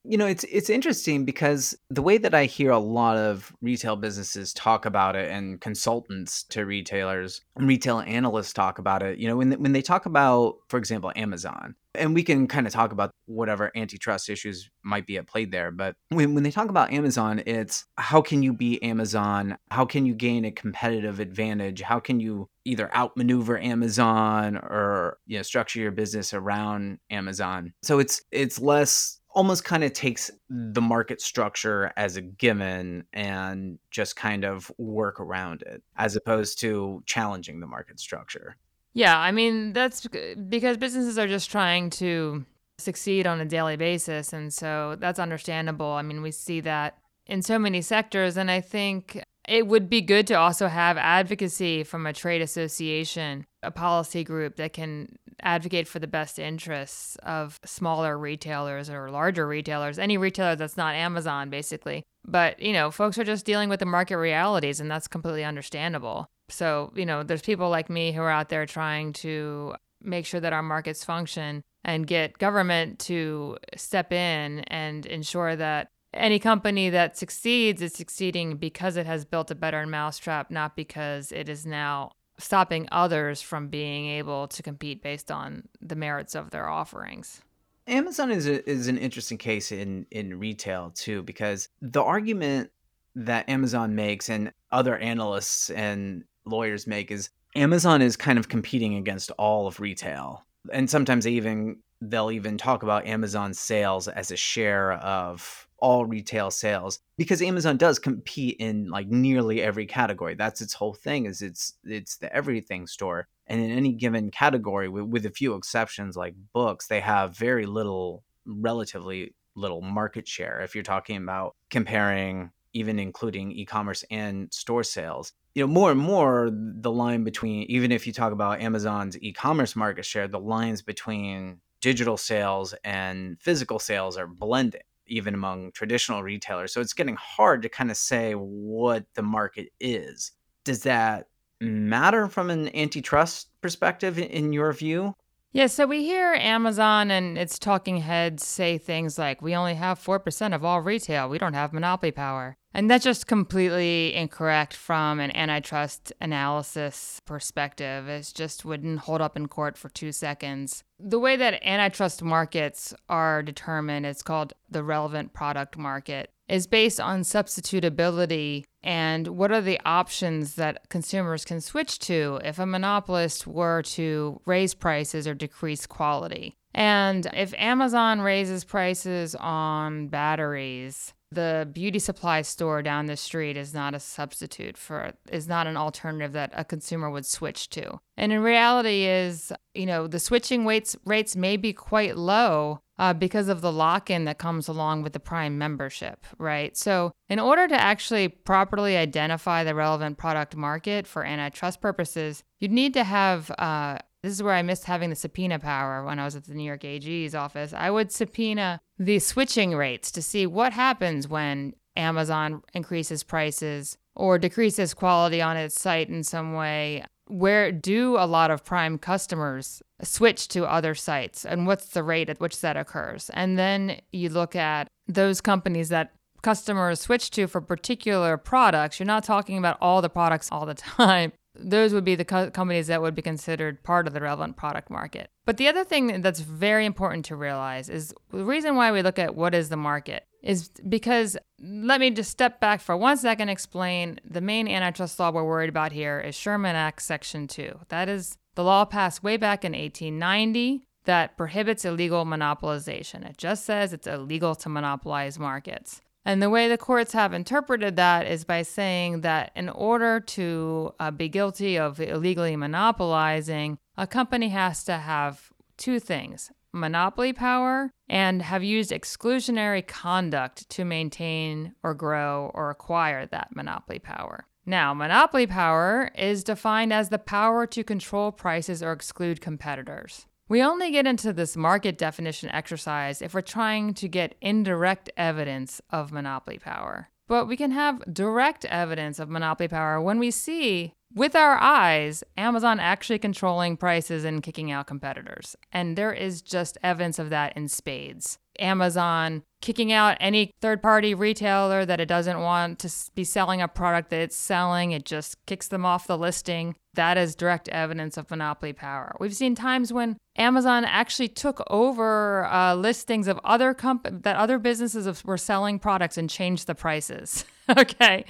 You 0.07 0.19
know, 0.19 0.27
it's 0.27 0.43
it's 0.43 0.69
interesting 0.69 1.25
because 1.25 1.75
the 1.89 2.03
way 2.03 2.19
that 2.19 2.35
I 2.35 2.45
hear 2.45 2.69
a 2.69 2.77
lot 2.77 3.17
of 3.17 3.51
retail 3.61 3.95
businesses 3.95 4.53
talk 4.53 4.85
about 4.85 5.15
it 5.15 5.31
and 5.31 5.59
consultants 5.59 6.43
to 6.49 6.63
retailers, 6.63 7.41
retail 7.55 8.01
analysts 8.01 8.53
talk 8.53 8.77
about 8.77 9.01
it, 9.01 9.17
you 9.17 9.27
know, 9.27 9.37
when 9.37 9.53
when 9.53 9.71
they 9.71 9.81
talk 9.81 10.05
about 10.05 10.57
for 10.67 10.77
example 10.77 11.11
Amazon, 11.15 11.73
and 11.97 12.13
we 12.13 12.23
can 12.23 12.47
kind 12.47 12.67
of 12.67 12.73
talk 12.73 12.91
about 12.91 13.11
whatever 13.25 13.71
antitrust 13.75 14.29
issues 14.29 14.69
might 14.83 15.05
be 15.05 15.17
at 15.17 15.27
play 15.27 15.45
there. 15.45 15.71
But 15.71 15.95
when, 16.09 16.33
when 16.33 16.43
they 16.43 16.51
talk 16.51 16.69
about 16.69 16.91
Amazon, 16.91 17.41
it's 17.45 17.85
how 17.97 18.21
can 18.21 18.43
you 18.43 18.53
be 18.53 18.81
Amazon? 18.83 19.57
How 19.71 19.85
can 19.85 20.05
you 20.05 20.13
gain 20.13 20.45
a 20.45 20.51
competitive 20.51 21.19
advantage? 21.19 21.81
How 21.81 21.99
can 21.99 22.19
you 22.19 22.49
either 22.65 22.93
outmaneuver 22.95 23.59
Amazon 23.59 24.57
or 24.57 25.17
you 25.25 25.37
know 25.37 25.43
structure 25.43 25.79
your 25.79 25.91
business 25.91 26.33
around 26.33 26.99
Amazon? 27.09 27.73
So 27.83 27.99
it's 27.99 28.21
it's 28.31 28.59
less 28.59 29.19
almost 29.35 29.65
kind 29.65 29.83
of 29.83 29.91
takes 29.91 30.31
the 30.49 30.81
market 30.81 31.21
structure 31.21 31.91
as 31.97 32.15
a 32.15 32.21
given 32.21 33.03
and 33.11 33.77
just 33.91 34.15
kind 34.15 34.45
of 34.45 34.71
work 34.77 35.19
around 35.19 35.61
it 35.63 35.83
as 35.97 36.15
opposed 36.15 36.59
to 36.61 37.03
challenging 37.05 37.59
the 37.59 37.67
market 37.67 37.99
structure. 37.99 38.55
Yeah, 38.95 39.19
I 39.19 39.33
mean, 39.33 39.73
that's 39.73 40.07
because 40.49 40.77
businesses 40.77 41.19
are 41.19 41.27
just 41.27 41.51
trying 41.51 41.89
to 41.91 42.45
succeed 42.77 43.27
on 43.27 43.41
a 43.41 43.45
daily 43.45 43.75
basis. 43.75 44.31
And 44.31 44.53
so 44.53 44.95
that's 44.97 45.19
understandable. 45.19 45.91
I 45.91 46.01
mean, 46.01 46.21
we 46.21 46.31
see 46.31 46.61
that 46.61 46.97
in 47.27 47.41
so 47.41 47.59
many 47.59 47.81
sectors. 47.81 48.37
And 48.37 48.49
I 48.49 48.61
think 48.61 49.21
it 49.47 49.67
would 49.67 49.89
be 49.89 49.99
good 50.01 50.25
to 50.27 50.35
also 50.35 50.69
have 50.69 50.97
advocacy 50.97 51.83
from 51.83 52.05
a 52.05 52.13
trade 52.13 52.41
association, 52.41 53.45
a 53.61 53.69
policy 53.69 54.23
group 54.23 54.55
that 54.55 54.71
can 54.71 55.17
advocate 55.41 55.89
for 55.89 55.99
the 55.99 56.07
best 56.07 56.39
interests 56.39 57.17
of 57.17 57.59
smaller 57.65 58.17
retailers 58.17 58.89
or 58.89 59.11
larger 59.11 59.45
retailers, 59.45 59.99
any 59.99 60.17
retailer 60.17 60.55
that's 60.55 60.77
not 60.77 60.95
Amazon, 60.95 61.49
basically. 61.49 62.03
But, 62.25 62.61
you 62.61 62.71
know, 62.71 62.91
folks 62.91 63.17
are 63.17 63.25
just 63.25 63.45
dealing 63.45 63.67
with 63.67 63.81
the 63.81 63.85
market 63.85 64.17
realities, 64.17 64.79
and 64.79 64.89
that's 64.89 65.09
completely 65.09 65.43
understandable. 65.43 66.27
So, 66.49 66.91
you 66.95 67.05
know, 67.05 67.23
there's 67.23 67.41
people 67.41 67.69
like 67.69 67.89
me 67.89 68.11
who 68.11 68.21
are 68.21 68.29
out 68.29 68.49
there 68.49 68.65
trying 68.65 69.13
to 69.13 69.75
make 70.01 70.25
sure 70.25 70.39
that 70.39 70.53
our 70.53 70.63
markets 70.63 71.03
function 71.03 71.63
and 71.83 72.05
get 72.05 72.37
government 72.37 72.99
to 72.99 73.57
step 73.75 74.11
in 74.11 74.59
and 74.67 75.05
ensure 75.05 75.55
that 75.55 75.89
any 76.13 76.39
company 76.39 76.89
that 76.89 77.17
succeeds 77.17 77.81
is 77.81 77.93
succeeding 77.93 78.57
because 78.57 78.95
it 78.95 79.05
has 79.05 79.25
built 79.25 79.51
a 79.51 79.55
better 79.55 79.85
mousetrap, 79.85 80.49
not 80.49 80.75
because 80.75 81.31
it 81.31 81.49
is 81.49 81.65
now 81.65 82.11
stopping 82.37 82.87
others 82.91 83.41
from 83.41 83.67
being 83.67 84.07
able 84.07 84.47
to 84.47 84.63
compete 84.63 85.01
based 85.01 85.31
on 85.31 85.63
the 85.81 85.95
merits 85.95 86.35
of 86.35 86.51
their 86.51 86.67
offerings. 86.67 87.41
Amazon 87.87 88.31
is 88.31 88.47
a, 88.47 88.67
is 88.67 88.87
an 88.87 88.97
interesting 88.97 89.37
case 89.37 89.71
in 89.71 90.07
in 90.09 90.39
retail 90.39 90.91
too 90.95 91.21
because 91.21 91.69
the 91.81 92.01
argument 92.01 92.71
that 93.15 93.47
Amazon 93.47 93.95
makes 93.95 94.29
and 94.29 94.51
other 94.71 94.97
analysts 94.97 95.69
and 95.69 96.23
lawyers 96.45 96.87
make 96.87 97.11
is 97.11 97.29
Amazon 97.55 98.01
is 98.01 98.17
kind 98.17 98.37
of 98.37 98.49
competing 98.49 98.95
against 98.95 99.31
all 99.31 99.67
of 99.67 99.79
retail. 99.79 100.45
And 100.71 100.89
sometimes 100.89 101.23
they 101.25 101.31
even 101.31 101.77
they'll 102.01 102.31
even 102.31 102.57
talk 102.57 102.83
about 102.83 103.05
Amazon 103.05 103.53
sales 103.53 104.07
as 104.07 104.31
a 104.31 104.35
share 104.35 104.93
of 104.93 105.67
all 105.77 106.05
retail 106.05 106.51
sales 106.51 106.99
because 107.17 107.41
Amazon 107.41 107.77
does 107.77 107.99
compete 107.99 108.57
in 108.59 108.89
like 108.89 109.07
nearly 109.07 109.61
every 109.61 109.85
category. 109.85 110.35
That's 110.35 110.61
its 110.61 110.73
whole 110.73 110.93
thing 110.93 111.25
is 111.25 111.41
it's 111.41 111.73
it's 111.83 112.17
the 112.17 112.33
everything 112.33 112.87
store. 112.87 113.27
And 113.47 113.61
in 113.61 113.71
any 113.71 113.93
given 113.93 114.31
category 114.31 114.89
with, 114.89 115.05
with 115.05 115.25
a 115.25 115.31
few 115.31 115.53
exceptions 115.55 116.17
like 116.17 116.33
books, 116.53 116.87
they 116.87 117.01
have 117.01 117.37
very 117.37 117.65
little 117.65 118.23
relatively 118.45 119.33
little 119.55 119.81
market 119.81 120.27
share 120.27 120.61
if 120.61 120.75
you're 120.75 120.83
talking 120.83 121.17
about 121.17 121.55
comparing 121.69 122.51
even 122.75 122.99
including 122.99 123.51
e-commerce 123.51 124.03
and 124.11 124.53
store 124.53 124.83
sales. 124.83 125.33
You 125.55 125.63
know 125.63 125.73
more 125.73 125.91
and 125.91 125.99
more 125.99 126.51
the 126.53 126.91
line 126.91 127.23
between 127.23 127.63
even 127.63 127.91
if 127.91 128.05
you 128.05 128.13
talk 128.13 128.33
about 128.33 128.61
amazon's 128.61 129.17
e-commerce 129.21 129.75
market 129.75 130.05
share 130.05 130.27
the 130.27 130.39
lines 130.39 130.81
between 130.81 131.61
digital 131.79 132.17
sales 132.17 132.75
and 132.83 133.39
physical 133.39 133.79
sales 133.79 134.17
are 134.17 134.27
blending 134.27 134.81
even 135.07 135.33
among 135.33 135.71
traditional 135.71 136.23
retailers. 136.23 136.73
So 136.73 136.81
it's 136.81 136.93
getting 136.93 137.15
hard 137.15 137.61
to 137.61 137.69
kind 137.69 137.91
of 137.91 137.97
say 137.97 138.33
what 138.33 139.05
the 139.13 139.21
market 139.21 139.69
is. 139.79 140.31
Does 140.63 140.83
that 140.83 141.27
matter 141.61 142.27
from 142.27 142.49
an 142.49 142.75
antitrust 142.75 143.49
perspective 143.61 144.17
in 144.17 144.51
your 144.51 144.73
view? 144.73 145.15
Yeah, 145.51 145.67
so 145.67 145.85
we 145.85 146.03
hear 146.03 146.33
Amazon 146.33 147.11
and 147.11 147.37
its 147.37 147.57
talking 147.57 147.97
heads 147.97 148.45
say 148.45 148.77
things 148.77 149.17
like, 149.17 149.41
we 149.41 149.55
only 149.55 149.75
have 149.75 150.03
4% 150.03 150.53
of 150.53 150.65
all 150.65 150.81
retail, 150.81 151.29
we 151.29 151.37
don't 151.37 151.53
have 151.53 151.71
monopoly 151.71 152.11
power. 152.11 152.57
And 152.75 152.91
that's 152.91 153.05
just 153.05 153.25
completely 153.25 154.13
incorrect 154.13 154.73
from 154.73 155.21
an 155.21 155.33
antitrust 155.33 156.11
analysis 156.19 157.21
perspective. 157.25 158.09
It 158.09 158.33
just 158.35 158.65
wouldn't 158.65 158.99
hold 158.99 159.21
up 159.21 159.37
in 159.37 159.47
court 159.47 159.77
for 159.77 159.87
two 159.87 160.11
seconds. 160.11 160.83
The 160.99 161.17
way 161.17 161.37
that 161.37 161.65
antitrust 161.65 162.21
markets 162.21 162.93
are 163.07 163.41
determined, 163.41 164.05
it's 164.05 164.21
called 164.21 164.51
the 164.69 164.83
relevant 164.83 165.31
product 165.31 165.77
market, 165.77 166.31
is 166.49 166.67
based 166.67 166.99
on 166.99 167.21
substitutability 167.21 168.65
and 168.83 169.29
what 169.29 169.53
are 169.53 169.61
the 169.61 169.79
options 169.85 170.55
that 170.55 170.89
consumers 170.89 171.45
can 171.45 171.61
switch 171.61 171.97
to 171.99 172.41
if 172.43 172.59
a 172.59 172.65
monopolist 172.65 173.47
were 173.47 173.83
to 173.83 174.41
raise 174.45 174.73
prices 174.73 175.29
or 175.29 175.33
decrease 175.33 175.87
quality. 175.87 176.57
And 176.73 177.25
if 177.33 177.53
Amazon 177.57 178.19
raises 178.19 178.65
prices 178.65 179.33
on 179.33 180.09
batteries, 180.09 181.13
the 181.35 181.69
beauty 181.71 181.99
supply 181.99 182.41
store 182.41 182.81
down 182.81 183.05
the 183.05 183.17
street 183.17 183.55
is 183.57 183.73
not 183.73 183.93
a 183.93 183.99
substitute 183.99 184.77
for 184.77 185.13
is 185.31 185.47
not 185.47 185.67
an 185.67 185.77
alternative 185.77 186.33
that 186.33 186.51
a 186.53 186.65
consumer 186.65 187.09
would 187.09 187.25
switch 187.25 187.69
to. 187.69 187.99
And 188.17 188.31
in 188.31 188.41
reality 188.41 189.03
is, 189.03 189.51
you 189.73 189.85
know, 189.85 190.07
the 190.07 190.19
switching 190.19 190.65
rates 190.65 190.95
rates 191.05 191.35
may 191.35 191.57
be 191.57 191.73
quite 191.73 192.17
low 192.17 192.79
uh, 192.97 193.13
because 193.13 193.49
of 193.49 193.61
the 193.61 193.71
lock-in 193.71 194.25
that 194.25 194.37
comes 194.37 194.67
along 194.67 195.03
with 195.03 195.13
the 195.13 195.19
Prime 195.19 195.57
membership, 195.57 196.25
right? 196.37 196.75
So, 196.77 197.11
in 197.29 197.39
order 197.39 197.67
to 197.67 197.75
actually 197.75 198.29
properly 198.29 198.95
identify 198.95 199.63
the 199.63 199.75
relevant 199.75 200.17
product 200.17 200.55
market 200.55 201.05
for 201.05 201.25
antitrust 201.25 201.81
purposes, 201.81 202.43
you'd 202.59 202.71
need 202.71 202.93
to 202.93 203.03
have 203.03 203.51
uh, 203.57 203.97
this 204.25 204.33
is 204.33 204.41
where 204.41 204.55
I 204.55 204.63
missed 204.63 204.85
having 204.85 205.11
the 205.11 205.15
subpoena 205.15 205.59
power 205.59 206.03
when 206.03 206.17
I 206.17 206.25
was 206.25 206.35
at 206.35 206.45
the 206.45 206.55
New 206.55 206.63
York 206.63 206.83
AG's 206.83 207.35
office. 207.35 207.73
I 207.73 207.91
would 207.91 208.11
subpoena 208.11 208.81
the 208.97 209.19
switching 209.19 209.75
rates 209.75 210.11
to 210.13 210.21
see 210.21 210.47
what 210.47 210.73
happens 210.73 211.27
when 211.27 211.75
Amazon 211.95 212.63
increases 212.73 213.21
prices 213.23 213.99
or 214.15 214.39
decreases 214.39 214.95
quality 214.95 215.43
on 215.43 215.57
its 215.57 215.79
site 215.79 216.09
in 216.09 216.23
some 216.23 216.53
way. 216.53 217.05
Where 217.27 217.71
do 217.71 218.17
a 218.17 218.25
lot 218.25 218.49
of 218.49 218.65
Prime 218.65 218.97
customers 218.97 219.83
switch 220.01 220.47
to 220.49 220.65
other 220.65 220.95
sites 220.95 221.45
and 221.45 221.67
what's 221.67 221.89
the 221.89 222.03
rate 222.03 222.29
at 222.29 222.39
which 222.39 222.61
that 222.61 222.77
occurs? 222.77 223.29
And 223.35 223.59
then 223.59 224.01
you 224.11 224.29
look 224.29 224.55
at 224.55 224.87
those 225.07 225.39
companies 225.39 225.89
that 225.89 226.13
customers 226.41 226.99
switch 226.99 227.29
to 227.31 227.45
for 227.45 227.61
particular 227.61 228.37
products. 228.37 228.99
You're 228.99 229.05
not 229.05 229.23
talking 229.23 229.59
about 229.59 229.77
all 229.81 230.01
the 230.01 230.09
products 230.09 230.49
all 230.51 230.65
the 230.65 230.73
time 230.73 231.31
those 231.57 231.93
would 231.93 232.05
be 232.05 232.15
the 232.15 232.25
co- 232.25 232.51
companies 232.51 232.87
that 232.87 233.01
would 233.01 233.15
be 233.15 233.21
considered 233.21 233.83
part 233.83 234.07
of 234.07 234.13
the 234.13 234.21
relevant 234.21 234.57
product 234.57 234.89
market. 234.89 235.29
But 235.45 235.57
the 235.57 235.67
other 235.67 235.83
thing 235.83 236.21
that's 236.21 236.39
very 236.39 236.85
important 236.85 237.25
to 237.25 237.35
realize 237.35 237.89
is 237.89 238.13
the 238.31 238.43
reason 238.43 238.75
why 238.75 238.91
we 238.91 239.01
look 239.01 239.19
at 239.19 239.35
what 239.35 239.55
is 239.55 239.69
the 239.69 239.77
market 239.77 240.25
is 240.41 240.69
because 240.87 241.37
let 241.59 241.99
me 241.99 242.11
just 242.11 242.29
step 242.29 242.59
back 242.59 242.79
for 242.79 242.95
one 242.95 243.17
second 243.17 243.49
explain 243.49 244.19
the 244.23 244.41
main 244.41 244.67
antitrust 244.67 245.19
law 245.19 245.31
we're 245.31 245.43
worried 245.43 245.69
about 245.69 245.91
here 245.91 246.19
is 246.19 246.35
Sherman 246.35 246.75
Act 246.75 247.01
section 247.01 247.47
2. 247.47 247.79
That 247.89 248.09
is 248.09 248.37
the 248.53 248.63
law 248.63 248.85
passed 248.85 249.23
way 249.23 249.37
back 249.37 249.65
in 249.65 249.73
1890 249.73 250.85
that 251.05 251.37
prohibits 251.37 251.85
illegal 251.85 252.25
monopolization. 252.25 253.27
It 253.27 253.37
just 253.37 253.65
says 253.65 253.93
it's 253.93 254.07
illegal 254.07 254.55
to 254.55 254.69
monopolize 254.69 255.39
markets. 255.39 256.01
And 256.25 256.41
the 256.41 256.49
way 256.49 256.67
the 256.67 256.77
courts 256.77 257.13
have 257.13 257.33
interpreted 257.33 257.95
that 257.97 258.25
is 258.25 258.43
by 258.43 258.63
saying 258.63 259.21
that 259.21 259.51
in 259.55 259.69
order 259.69 260.19
to 260.19 260.93
uh, 260.99 261.11
be 261.11 261.29
guilty 261.29 261.77
of 261.77 262.01
illegally 262.01 262.55
monopolizing, 262.55 263.77
a 263.95 264.07
company 264.07 264.49
has 264.49 264.83
to 264.85 264.97
have 264.97 265.51
two 265.77 265.99
things 265.99 266.51
monopoly 266.73 267.31
power 267.31 267.89
and 268.09 268.41
have 268.41 268.61
used 268.61 268.91
exclusionary 268.91 269.85
conduct 269.85 270.69
to 270.69 270.83
maintain 270.83 271.73
or 271.83 271.93
grow 271.93 272.51
or 272.53 272.69
acquire 272.69 273.25
that 273.25 273.55
monopoly 273.55 273.97
power. 273.97 274.45
Now, 274.65 274.93
monopoly 274.93 275.47
power 275.47 276.11
is 276.17 276.43
defined 276.43 276.91
as 276.91 277.09
the 277.09 277.19
power 277.19 277.65
to 277.67 277.83
control 277.83 278.31
prices 278.31 278.83
or 278.83 278.91
exclude 278.91 279.39
competitors. 279.39 280.25
We 280.47 280.61
only 280.61 280.91
get 280.91 281.07
into 281.07 281.33
this 281.33 281.57
market 281.57 281.97
definition 281.97 282.49
exercise 282.49 283.21
if 283.21 283.33
we're 283.33 283.41
trying 283.41 283.95
to 283.95 284.07
get 284.07 284.35
indirect 284.41 285.09
evidence 285.17 285.81
of 285.89 286.11
monopoly 286.11 286.59
power. 286.59 287.09
But 287.27 287.47
we 287.47 287.57
can 287.57 287.71
have 287.71 288.03
direct 288.13 288.63
evidence 288.65 289.17
of 289.17 289.27
monopoly 289.27 289.67
power 289.67 289.99
when 289.99 290.19
we 290.19 290.29
see 290.29 290.93
with 291.15 291.35
our 291.35 291.57
eyes 291.57 292.23
Amazon 292.37 292.79
actually 292.79 293.17
controlling 293.17 293.75
prices 293.75 294.23
and 294.23 294.43
kicking 294.43 294.71
out 294.71 294.85
competitors. 294.85 295.55
And 295.71 295.97
there 295.97 296.13
is 296.13 296.43
just 296.43 296.77
evidence 296.83 297.17
of 297.17 297.31
that 297.31 297.57
in 297.57 297.67
spades. 297.67 298.37
Amazon 298.59 299.43
kicking 299.65 299.91
out 299.91 300.15
any 300.19 300.51
third 300.61 300.79
party 300.79 301.15
retailer 301.15 301.87
that 301.87 301.99
it 301.99 302.05
doesn't 302.05 302.39
want 302.39 302.77
to 302.77 302.87
be 303.15 303.23
selling 303.23 303.63
a 303.63 303.67
product 303.67 304.11
that 304.11 304.21
it's 304.21 304.35
selling. 304.35 304.91
It 304.91 305.05
just 305.05 305.43
kicks 305.47 305.67
them 305.67 305.83
off 305.83 306.05
the 306.05 306.19
listing. 306.19 306.75
That 306.93 307.17
is 307.17 307.33
direct 307.33 307.67
evidence 307.69 308.15
of 308.15 308.29
monopoly 308.29 308.73
power. 308.73 309.15
We've 309.19 309.35
seen 309.35 309.55
times 309.55 309.91
when 309.91 310.17
Amazon 310.37 310.85
actually 310.85 311.29
took 311.29 311.63
over 311.67 312.45
uh, 312.45 312.75
listings 312.75 313.27
of 313.27 313.39
other 313.43 313.73
comp- 313.73 314.07
that 314.23 314.35
other 314.35 314.59
businesses 314.59 315.23
were 315.23 315.35
selling 315.37 315.79
products 315.79 316.15
and 316.15 316.29
changed 316.29 316.67
the 316.67 316.75
prices. 316.75 317.43
okay, 317.77 318.23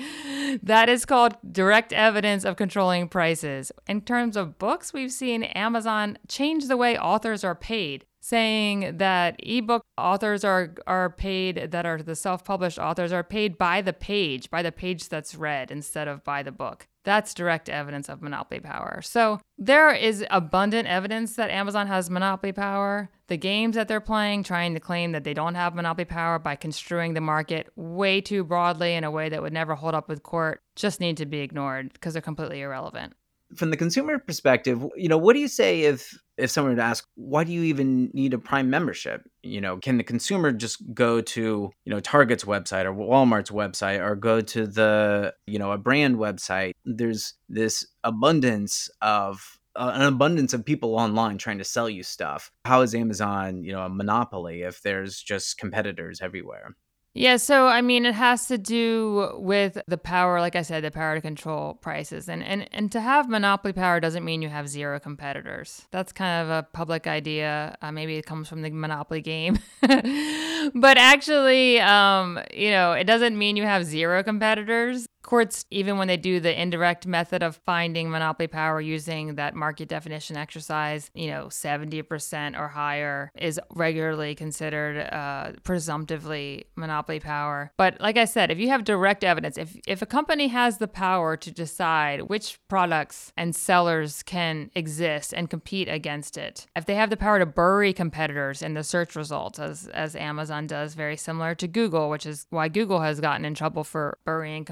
that 0.63 0.88
is 0.88 1.06
called 1.06 1.36
direct 1.51 1.92
evidence 1.92 2.46
of 2.46 2.56
controlling 2.56 3.10
prices. 3.10 3.74
In 3.89 4.00
terms 4.00 4.38
of 4.38 4.58
books, 4.58 4.94
we've 4.94 5.12
seen 5.12 5.44
Amazon 5.44 6.18
change 6.30 6.70
the 6.70 6.77
way 6.77 6.98
authors 6.98 7.44
are 7.44 7.56
paid 7.56 8.06
saying 8.25 8.98
that 8.98 9.36
ebook 9.38 9.86
authors 10.00 10.44
are 10.44 10.74
are 10.88 11.12
paid 11.12 11.70
that 11.70 11.86
are 11.86 12.01
the 12.01 12.15
self-published 12.15 12.79
authors 12.79 13.13
are 13.13 13.24
paid 13.24 13.55
by 13.55 13.82
the 13.82 13.94
page, 13.94 14.50
by 14.50 14.63
the 14.63 14.72
page 14.72 15.10
that's 15.10 15.36
read 15.36 15.70
instead 15.70 16.08
of 16.08 16.24
by 16.24 16.41
the 16.41 16.51
book. 16.51 16.88
That's 17.03 17.36
direct 17.36 17.70
evidence 17.70 18.10
of 18.10 18.24
monopoly 18.24 18.60
power. 18.60 19.00
So 19.03 19.39
there 19.60 19.94
is 19.94 20.25
abundant 20.32 20.88
evidence 20.88 21.36
that 21.36 21.51
Amazon 21.51 21.86
has 21.86 22.10
monopoly 22.10 22.51
power. 22.51 23.12
The 23.27 23.38
games 23.38 23.75
that 23.75 23.88
they're 23.88 24.00
playing, 24.00 24.41
trying 24.41 24.74
to 24.74 24.79
claim 24.79 25.12
that 25.12 25.24
they 25.24 25.36
don't 25.36 25.53
have 25.53 25.75
monopoly 25.75 26.05
power 26.05 26.39
by 26.39 26.55
construing 26.55 27.13
the 27.13 27.22
market 27.22 27.70
way 27.75 28.22
too 28.22 28.44
broadly 28.44 28.96
in 28.96 29.03
a 29.03 29.12
way 29.12 29.29
that 29.29 29.44
would 29.44 29.53
never 29.53 29.75
hold 29.75 29.94
up 29.94 30.10
with 30.10 30.24
court, 30.24 30.62
just 30.75 31.00
need 31.00 31.17
to 31.17 31.27
be 31.27 31.41
ignored 31.41 31.94
because 31.94 32.13
they're 32.13 32.24
completely 32.24 32.62
irrelevant 32.62 33.13
from 33.55 33.71
the 33.71 33.77
consumer 33.77 34.19
perspective, 34.19 34.85
you 34.95 35.07
know, 35.07 35.17
what 35.17 35.33
do 35.33 35.39
you 35.39 35.47
say 35.47 35.81
if 35.81 36.17
if 36.38 36.51
someone 36.51 36.74
would 36.74 36.81
ask, 36.81 37.07
why 37.15 37.43
do 37.43 37.51
you 37.51 37.63
even 37.63 38.09
need 38.13 38.33
a 38.33 38.38
Prime 38.38 38.69
membership? 38.69 39.21
You 39.41 39.62
know, 39.62 39.77
can 39.77 39.97
the 39.97 40.03
consumer 40.03 40.51
just 40.51 40.81
go 40.93 41.21
to, 41.21 41.71
you 41.85 41.89
know, 41.89 42.01
Target's 42.01 42.43
website 42.43 42.85
or 42.85 42.93
Walmart's 42.93 43.51
website 43.51 44.01
or 44.01 44.15
go 44.15 44.41
to 44.41 44.67
the, 44.67 45.33
you 45.47 45.59
know, 45.59 45.71
a 45.71 45.77
brand 45.77 46.17
website? 46.17 46.74
There's 46.83 47.35
this 47.47 47.88
abundance 48.03 48.89
of 49.01 49.59
uh, 49.75 49.91
an 49.93 50.01
abundance 50.01 50.53
of 50.53 50.65
people 50.65 50.95
online 50.95 51.38
trying 51.38 51.57
to 51.57 51.63
sell 51.63 51.89
you 51.89 52.03
stuff. 52.03 52.51
How 52.65 52.81
is 52.81 52.95
Amazon, 52.95 53.63
you 53.63 53.71
know, 53.71 53.81
a 53.81 53.89
monopoly 53.89 54.62
if 54.62 54.81
there's 54.81 55.21
just 55.21 55.57
competitors 55.57 56.21
everywhere? 56.21 56.75
Yeah, 57.17 57.38
so 57.38 57.67
I 57.67 57.81
mean, 57.81 58.05
it 58.05 58.13
has 58.13 58.48
to 58.48 58.57
do 58.57 59.31
with 59.36 59.77
the 59.88 59.98
power, 59.98 60.41
like 60.41 60.57
I 60.57 60.63
said, 60.63 60.84
the 60.84 60.91
power 60.91 61.15
to 61.15 61.22
control 61.22 61.75
prices, 61.75 62.27
and 62.27 62.43
and 62.43 62.67
and 62.74 62.91
to 62.91 63.00
have 63.00 63.29
monopoly 63.29 63.72
power 63.72 64.01
doesn't 64.01 64.25
mean 64.25 64.41
you 64.41 64.50
have 64.50 64.67
zero 64.67 65.00
competitors. 65.00 65.88
That's 65.91 66.12
kind 66.12 66.43
of 66.43 66.50
a 66.50 66.67
public 66.74 67.07
idea. 67.07 67.77
Uh, 67.81 67.93
maybe 67.93 68.17
it 68.17 68.25
comes 68.25 68.50
from 68.50 68.63
the 68.63 68.69
Monopoly 68.69 69.22
game, 69.22 69.60
but 69.81 70.98
actually, 70.98 71.79
um, 71.79 72.38
you 72.53 72.69
know, 72.69 72.91
it 72.91 73.05
doesn't 73.05 73.38
mean 73.38 73.55
you 73.55 73.63
have 73.63 73.86
zero 73.86 74.22
competitors. 74.22 75.07
Courts, 75.25 75.65
even 75.72 75.98
when 75.98 76.08
they 76.08 76.17
do 76.17 76.39
the 76.39 76.60
indirect 76.60 77.05
method 77.05 77.44
of 77.44 77.60
finding 77.65 78.10
monopoly 78.10 78.48
power 78.48 78.79
using 78.79 79.36
that 79.36 79.55
market 79.55 79.89
definition 79.89 80.38
exercise, 80.38 81.10
you 81.13 81.27
know, 81.27 81.48
70% 81.48 82.58
or 82.58 82.67
higher 82.70 83.32
is 83.36 83.60
regularly 83.74 84.36
considered 84.36 84.98
uh, 85.12 85.51
presumptively 85.63 86.65
monopoly 86.75 87.20
power. 87.20 87.72
But 87.77 88.00
like 88.00 88.17
I 88.17 88.25
said, 88.25 88.51
if 88.51 88.60
you 88.60 88.70
have 88.70 88.84
direct 88.84 89.24
evidence, 89.24 89.58
if, 89.58 89.75
if 89.88 90.01
a 90.01 90.05
company 90.05 90.48
has 90.48 90.77
the 90.77 90.88
power 90.88 91.36
to 91.38 91.51
decide 91.51 92.24
which 92.24 92.60
products 92.67 93.32
and 93.36 93.55
sellers 93.55 94.24
can 94.24 94.70
exist 94.75 95.34
and 95.34 95.50
compete 95.50 95.89
against 95.89 96.38
it, 96.38 96.67
if 96.75 96.86
they 96.86 96.96
have 96.96 97.10
the 97.10 97.17
power 97.17 97.39
to 97.39 97.46
bury 97.46 97.94
competitors 97.94 98.62
in 98.62 98.74
the 98.74 98.84
search 98.84 99.15
results, 99.15 99.60
as, 99.60 99.88
as 99.88 100.15
Amazon 100.15 100.67
does, 100.67 100.94
very 100.94 101.17
similar 101.17 101.55
to 101.55 101.67
Google, 101.67 102.10
which 102.10 102.25
is 102.25 102.48
why 102.50 102.67
Google 102.67 103.01
has 103.01 103.20
gotten 103.20 103.46
in 103.46 103.55
trouble 103.55 103.84
for 103.84 104.17
burying 104.25 104.65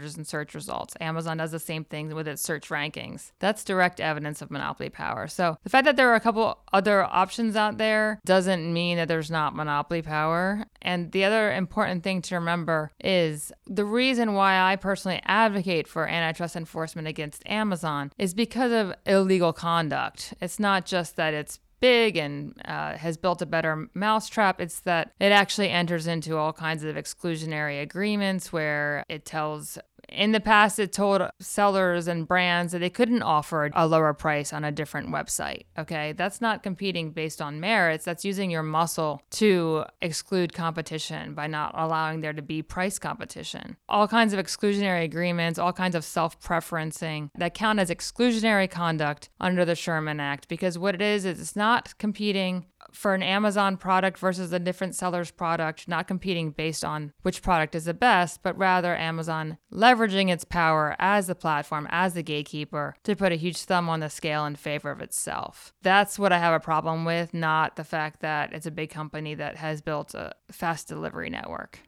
competitors 0.00 0.18
in 0.18 0.24
search 0.24 0.54
results. 0.54 0.94
Amazon 1.00 1.36
does 1.36 1.50
the 1.50 1.58
same 1.58 1.84
thing 1.84 2.14
with 2.14 2.26
its 2.26 2.42
search 2.42 2.68
rankings. 2.68 3.32
That's 3.38 3.64
direct 3.64 4.00
evidence 4.00 4.42
of 4.42 4.50
monopoly 4.50 4.88
power. 4.88 5.28
So 5.28 5.56
the 5.62 5.70
fact 5.70 5.84
that 5.84 5.96
there 5.96 6.10
are 6.10 6.14
a 6.14 6.20
couple 6.20 6.58
other 6.72 7.04
options 7.04 7.56
out 7.56 7.78
there 7.78 8.20
doesn't 8.24 8.72
mean 8.72 8.96
that 8.96 9.08
there's 9.08 9.30
not 9.30 9.54
monopoly 9.54 10.02
power. 10.02 10.64
And 10.82 11.12
the 11.12 11.24
other 11.24 11.52
important 11.52 12.02
thing 12.02 12.22
to 12.22 12.36
remember 12.36 12.90
is 13.02 13.52
the 13.66 13.84
reason 13.84 14.34
why 14.34 14.58
I 14.58 14.76
personally 14.76 15.20
advocate 15.24 15.86
for 15.86 16.08
antitrust 16.08 16.56
enforcement 16.56 17.08
against 17.08 17.42
Amazon 17.46 18.12
is 18.18 18.34
because 18.34 18.72
of 18.72 18.94
illegal 19.06 19.52
conduct. 19.52 20.34
It's 20.40 20.58
not 20.58 20.86
just 20.86 21.16
that 21.16 21.34
it's 21.34 21.58
big 21.80 22.16
and 22.16 22.54
uh, 22.66 22.96
has 22.96 23.16
built 23.16 23.42
a 23.42 23.46
better 23.46 23.88
mousetrap. 23.94 24.60
It's 24.60 24.80
that 24.80 25.12
it 25.18 25.32
actually 25.32 25.70
enters 25.70 26.06
into 26.06 26.36
all 26.36 26.52
kinds 26.52 26.84
of 26.84 26.96
exclusionary 26.96 27.82
agreements 27.82 28.52
where 28.52 29.04
it 29.08 29.24
tells 29.24 29.78
in 30.10 30.32
the 30.32 30.40
past, 30.40 30.78
it 30.78 30.92
told 30.92 31.22
sellers 31.40 32.08
and 32.08 32.26
brands 32.26 32.72
that 32.72 32.80
they 32.80 32.90
couldn't 32.90 33.22
offer 33.22 33.70
a 33.74 33.86
lower 33.86 34.12
price 34.12 34.52
on 34.52 34.64
a 34.64 34.72
different 34.72 35.08
website. 35.08 35.64
Okay. 35.78 36.12
That's 36.12 36.40
not 36.40 36.62
competing 36.62 37.10
based 37.10 37.40
on 37.40 37.60
merits. 37.60 38.04
That's 38.04 38.24
using 38.24 38.50
your 38.50 38.62
muscle 38.62 39.22
to 39.32 39.84
exclude 40.02 40.52
competition 40.52 41.34
by 41.34 41.46
not 41.46 41.74
allowing 41.76 42.20
there 42.20 42.32
to 42.32 42.42
be 42.42 42.62
price 42.62 42.98
competition. 42.98 43.76
All 43.88 44.08
kinds 44.08 44.32
of 44.32 44.44
exclusionary 44.44 45.04
agreements, 45.04 45.58
all 45.58 45.72
kinds 45.72 45.94
of 45.94 46.04
self 46.04 46.40
preferencing 46.40 47.30
that 47.36 47.54
count 47.54 47.78
as 47.78 47.90
exclusionary 47.90 48.70
conduct 48.70 49.28
under 49.40 49.64
the 49.64 49.74
Sherman 49.74 50.20
Act 50.20 50.48
because 50.48 50.78
what 50.78 50.94
it 50.94 51.02
is, 51.02 51.24
is 51.24 51.40
it's 51.40 51.56
not 51.56 51.96
competing 51.98 52.66
for 52.92 53.14
an 53.14 53.22
Amazon 53.22 53.76
product 53.76 54.18
versus 54.18 54.52
a 54.52 54.58
different 54.58 54.94
seller's 54.94 55.30
product, 55.30 55.88
not 55.88 56.08
competing 56.08 56.50
based 56.50 56.84
on 56.84 57.12
which 57.22 57.42
product 57.42 57.74
is 57.74 57.84
the 57.84 57.94
best, 57.94 58.42
but 58.42 58.56
rather 58.58 58.94
Amazon 58.96 59.58
leveraging 59.72 60.30
its 60.30 60.44
power 60.44 60.96
as 60.98 61.26
the 61.26 61.34
platform, 61.34 61.86
as 61.90 62.14
the 62.14 62.22
gatekeeper, 62.22 62.94
to 63.04 63.16
put 63.16 63.32
a 63.32 63.36
huge 63.36 63.58
thumb 63.58 63.88
on 63.88 64.00
the 64.00 64.10
scale 64.10 64.44
in 64.46 64.56
favor 64.56 64.90
of 64.90 65.00
itself. 65.00 65.72
That's 65.82 66.18
what 66.18 66.32
I 66.32 66.38
have 66.38 66.54
a 66.54 66.60
problem 66.60 67.04
with, 67.04 67.32
not 67.34 67.76
the 67.76 67.84
fact 67.84 68.20
that 68.20 68.52
it's 68.52 68.66
a 68.66 68.70
big 68.70 68.90
company 68.90 69.34
that 69.34 69.56
has 69.56 69.80
built 69.80 70.14
a 70.14 70.34
fast 70.50 70.88
delivery 70.88 71.30
network. 71.30 71.80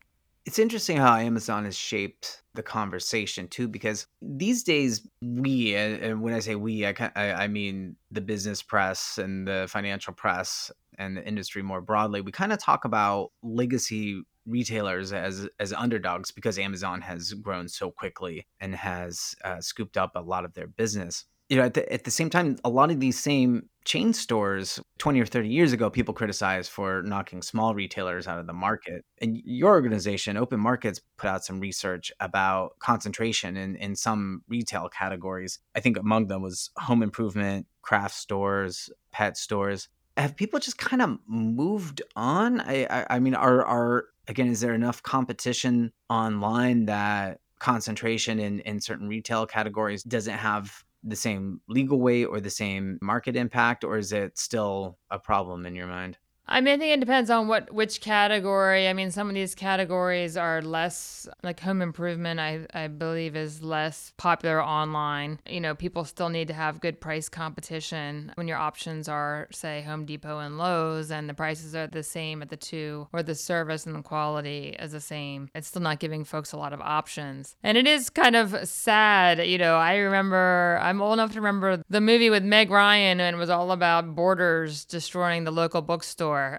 It's 0.44 0.58
interesting 0.58 0.96
how 0.96 1.16
Amazon 1.16 1.66
has 1.66 1.76
shaped 1.76 2.42
the 2.54 2.64
conversation 2.64 3.46
too, 3.46 3.68
because 3.68 4.08
these 4.20 4.64
days 4.64 5.06
we, 5.22 5.76
and 5.76 6.20
when 6.20 6.34
I 6.34 6.40
say 6.40 6.56
we, 6.56 6.84
I, 6.84 6.94
I 7.14 7.46
mean 7.46 7.94
the 8.10 8.20
business 8.20 8.60
press 8.60 9.18
and 9.18 9.46
the 9.46 9.66
financial 9.70 10.12
press 10.12 10.72
and 11.02 11.16
the 11.16 11.26
industry 11.26 11.62
more 11.62 11.80
broadly, 11.80 12.20
we 12.20 12.32
kind 12.32 12.52
of 12.52 12.58
talk 12.58 12.84
about 12.84 13.30
legacy 13.42 14.22
retailers 14.46 15.12
as 15.12 15.48
as 15.60 15.72
underdogs 15.72 16.30
because 16.30 16.58
Amazon 16.58 17.00
has 17.00 17.32
grown 17.34 17.68
so 17.68 17.90
quickly 17.90 18.46
and 18.60 18.74
has 18.74 19.34
uh, 19.44 19.60
scooped 19.60 19.96
up 19.96 20.12
a 20.14 20.20
lot 20.20 20.44
of 20.44 20.54
their 20.54 20.66
business. 20.66 21.24
You 21.48 21.58
know, 21.58 21.64
at 21.64 21.74
the, 21.74 21.92
at 21.92 22.04
the 22.04 22.10
same 22.10 22.30
time, 22.30 22.56
a 22.64 22.70
lot 22.70 22.90
of 22.90 22.98
these 22.98 23.18
same 23.18 23.68
chain 23.84 24.14
stores 24.14 24.80
20 24.98 25.20
or 25.20 25.26
30 25.26 25.48
years 25.48 25.72
ago 25.72 25.90
people 25.90 26.14
criticized 26.14 26.70
for 26.70 27.02
knocking 27.02 27.42
small 27.42 27.74
retailers 27.74 28.26
out 28.26 28.38
of 28.38 28.46
the 28.46 28.52
market. 28.54 29.04
And 29.20 29.36
your 29.44 29.72
organization 29.72 30.36
open 30.36 30.60
markets 30.60 31.00
put 31.18 31.28
out 31.28 31.44
some 31.44 31.60
research 31.60 32.10
about 32.20 32.78
concentration 32.78 33.56
in, 33.56 33.76
in 33.76 33.96
some 33.96 34.44
retail 34.48 34.88
categories. 34.88 35.58
I 35.74 35.80
think 35.80 35.98
among 35.98 36.28
them 36.28 36.42
was 36.42 36.70
home 36.76 37.02
improvement 37.02 37.66
craft 37.82 38.14
stores 38.14 38.88
pet 39.10 39.36
stores 39.36 39.88
have 40.16 40.36
people 40.36 40.58
just 40.60 40.78
kind 40.78 41.02
of 41.02 41.18
moved 41.26 42.02
on? 42.16 42.60
I, 42.60 42.86
I, 42.90 43.06
I 43.10 43.18
mean, 43.18 43.34
are 43.34 43.64
are 43.64 44.06
again, 44.28 44.48
is 44.48 44.60
there 44.60 44.74
enough 44.74 45.02
competition 45.02 45.92
online 46.10 46.86
that 46.86 47.40
concentration 47.58 48.38
in 48.38 48.60
in 48.60 48.80
certain 48.80 49.08
retail 49.08 49.46
categories 49.46 50.02
doesn't 50.02 50.38
have 50.38 50.84
the 51.04 51.16
same 51.16 51.60
legal 51.68 52.00
weight 52.00 52.26
or 52.26 52.40
the 52.40 52.50
same 52.50 52.98
market 53.02 53.36
impact, 53.36 53.84
or 53.84 53.98
is 53.98 54.12
it 54.12 54.38
still 54.38 54.98
a 55.10 55.18
problem 55.18 55.66
in 55.66 55.74
your 55.74 55.86
mind? 55.86 56.18
I 56.52 56.60
mean, 56.60 56.74
I 56.74 56.76
think 56.76 56.92
it 56.92 57.00
depends 57.00 57.30
on 57.30 57.48
what 57.48 57.72
which 57.72 58.02
category. 58.02 58.86
I 58.86 58.92
mean, 58.92 59.10
some 59.10 59.26
of 59.30 59.34
these 59.34 59.54
categories 59.54 60.36
are 60.36 60.60
less 60.60 61.26
like 61.42 61.60
home 61.60 61.80
improvement. 61.80 62.40
I 62.40 62.66
I 62.74 62.88
believe 62.88 63.36
is 63.36 63.62
less 63.62 64.12
popular 64.18 64.62
online. 64.62 65.40
You 65.48 65.62
know, 65.62 65.74
people 65.74 66.04
still 66.04 66.28
need 66.28 66.48
to 66.48 66.54
have 66.54 66.82
good 66.82 67.00
price 67.00 67.30
competition 67.30 68.32
when 68.34 68.48
your 68.48 68.58
options 68.58 69.08
are 69.08 69.48
say 69.50 69.80
Home 69.80 70.04
Depot 70.04 70.40
and 70.40 70.58
Lowe's, 70.58 71.10
and 71.10 71.26
the 71.26 71.32
prices 71.32 71.74
are 71.74 71.86
the 71.86 72.02
same 72.02 72.42
at 72.42 72.50
the 72.50 72.58
two, 72.58 73.08
or 73.14 73.22
the 73.22 73.34
service 73.34 73.86
and 73.86 73.96
the 73.96 74.02
quality 74.02 74.76
is 74.78 74.92
the 74.92 75.00
same. 75.00 75.48
It's 75.54 75.68
still 75.68 75.80
not 75.80 76.00
giving 76.00 76.22
folks 76.22 76.52
a 76.52 76.58
lot 76.58 76.74
of 76.74 76.82
options, 76.82 77.56
and 77.62 77.78
it 77.78 77.86
is 77.86 78.10
kind 78.10 78.36
of 78.36 78.68
sad. 78.68 79.46
You 79.46 79.56
know, 79.56 79.76
I 79.76 79.96
remember 79.96 80.78
I'm 80.82 81.00
old 81.00 81.14
enough 81.14 81.32
to 81.32 81.40
remember 81.40 81.82
the 81.88 82.02
movie 82.02 82.28
with 82.28 82.44
Meg 82.44 82.70
Ryan, 82.70 83.20
and 83.20 83.36
it 83.36 83.38
was 83.38 83.48
all 83.48 83.72
about 83.72 84.14
Borders 84.14 84.84
destroying 84.84 85.44
the 85.44 85.50
local 85.50 85.80
bookstore 85.80 86.41
store. 86.42 86.58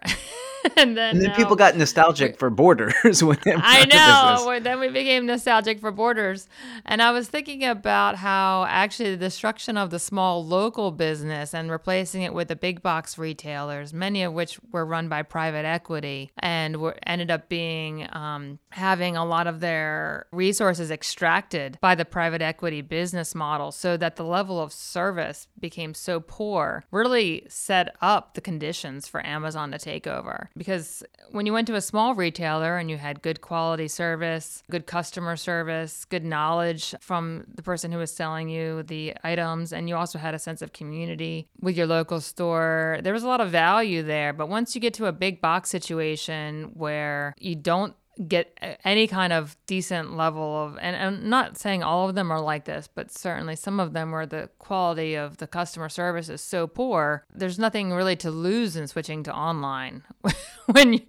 and 0.78 0.98
then, 0.98 1.16
and 1.16 1.22
then 1.22 1.36
people 1.36 1.56
got 1.56 1.76
nostalgic 1.76 2.38
for 2.38 2.50
borders 2.50 3.24
when 3.24 3.38
I 3.46 3.86
know. 3.86 4.60
Then 4.60 4.80
we 4.80 4.90
became 4.90 5.26
nostalgic 5.26 5.80
for 5.80 5.92
borders. 5.92 6.48
And 6.86 7.02
I 7.02 7.12
was 7.12 7.28
thinking 7.28 7.64
about 7.64 8.16
how 8.16 8.66
actually 8.70 9.12
the 9.12 9.18
destruction 9.18 9.78
of 9.78 9.90
the 9.90 10.00
small 10.00 10.46
local 10.46 10.92
business 10.92 11.54
and 11.54 11.72
replacing 11.72 12.22
it 12.22 12.34
with 12.34 12.48
the 12.48 12.56
big 12.56 12.82
box 12.82 13.18
retailers, 13.18 13.94
many 13.94 14.24
of 14.24 14.34
which 14.34 14.60
were 14.72 14.86
run 14.86 15.10
by 15.10 15.22
private 15.22 15.66
equity 15.66 16.32
and 16.38 16.78
were 16.78 16.96
ended 17.06 17.30
up 17.30 17.50
being 17.50 18.08
um, 18.14 18.60
having 18.72 19.18
a 19.18 19.26
lot 19.26 19.48
of 19.48 19.60
their 19.60 20.28
resources 20.32 20.92
extracted 20.92 21.78
by 21.82 21.96
the 21.96 22.06
private 22.06 22.42
equity 22.42 22.82
business 22.82 23.36
model 23.36 23.72
so 23.72 23.98
that 23.98 24.16
the 24.16 24.24
level 24.24 24.62
of 24.62 24.72
service 24.72 25.48
became 25.60 25.94
so 25.94 26.20
poor, 26.20 26.86
really 26.92 27.46
set 27.50 27.96
up 28.02 28.34
the 28.34 28.42
conditions 28.42 29.08
for 29.08 29.26
Amazon 29.26 29.72
to 29.72 29.78
take 29.78 30.08
over 30.08 30.50
because 30.58 31.04
when 31.32 31.46
you 31.46 31.54
went 31.54 31.68
to 31.68 31.76
a 31.76 31.82
small 31.82 32.16
retailer 32.16 32.78
and 32.78 32.90
you 32.90 32.98
had 32.98 33.22
good 33.22 33.42
quality 33.42 33.88
service, 33.88 34.64
good 34.70 34.86
customer 34.86 35.36
service, 35.36 36.06
good 36.06 36.24
knowledge 36.24 36.94
from 37.02 37.46
the 37.54 37.64
person 37.64 37.92
who 37.92 37.98
was 37.98 38.12
selling 38.12 38.50
you 38.50 38.84
the 38.84 39.14
items, 39.24 39.74
and 39.74 39.90
you 39.90 39.96
also 39.96 40.20
had 40.20 40.36
a 40.36 40.40
sense 40.40 40.62
of 40.62 40.74
community 40.74 41.48
with 41.62 41.76
your 41.76 41.88
local 41.88 42.22
store, 42.22 43.00
there 43.04 43.14
was 43.14 43.24
a 43.24 43.28
lot 43.28 43.42
of 43.42 43.50
value 43.50 44.04
there. 44.04 44.34
But 44.34 44.50
once 44.50 44.76
you 44.76 44.82
get 44.82 44.94
to 44.96 45.08
a 45.08 45.12
big 45.12 45.42
box 45.42 45.70
situation 45.70 46.72
where 46.74 47.34
you 47.40 47.56
don't 47.56 47.96
get 48.28 48.58
any 48.84 49.08
kind 49.08 49.34
of 49.34 49.58
decent 49.66 50.16
level 50.16 50.64
of 50.64 50.78
and 50.80 50.96
I'm 50.96 51.30
not 51.30 51.58
saying 51.58 51.82
all 51.82 52.08
of 52.08 52.16
them 52.16 52.32
are 52.32 52.40
like 52.40 52.66
this 52.66 52.88
but 52.94 53.12
certainly 53.12 53.56
some 53.56 53.80
of 53.80 53.94
them 53.94 54.12
where 54.12 54.28
the 54.28 54.50
quality 54.60 55.16
of 55.16 55.38
the 55.38 55.48
customer 55.48 55.90
service 55.90 56.30
is 56.30 56.42
so 56.42 56.68
poor 56.68 57.26
there's 57.34 57.58
nothing 57.58 57.92
really 57.92 58.16
to 58.18 58.30
lose 58.30 58.76
in 58.76 58.88
switching 58.88 59.24
to 59.24 59.34
online. 59.34 60.04
When 60.68 61.02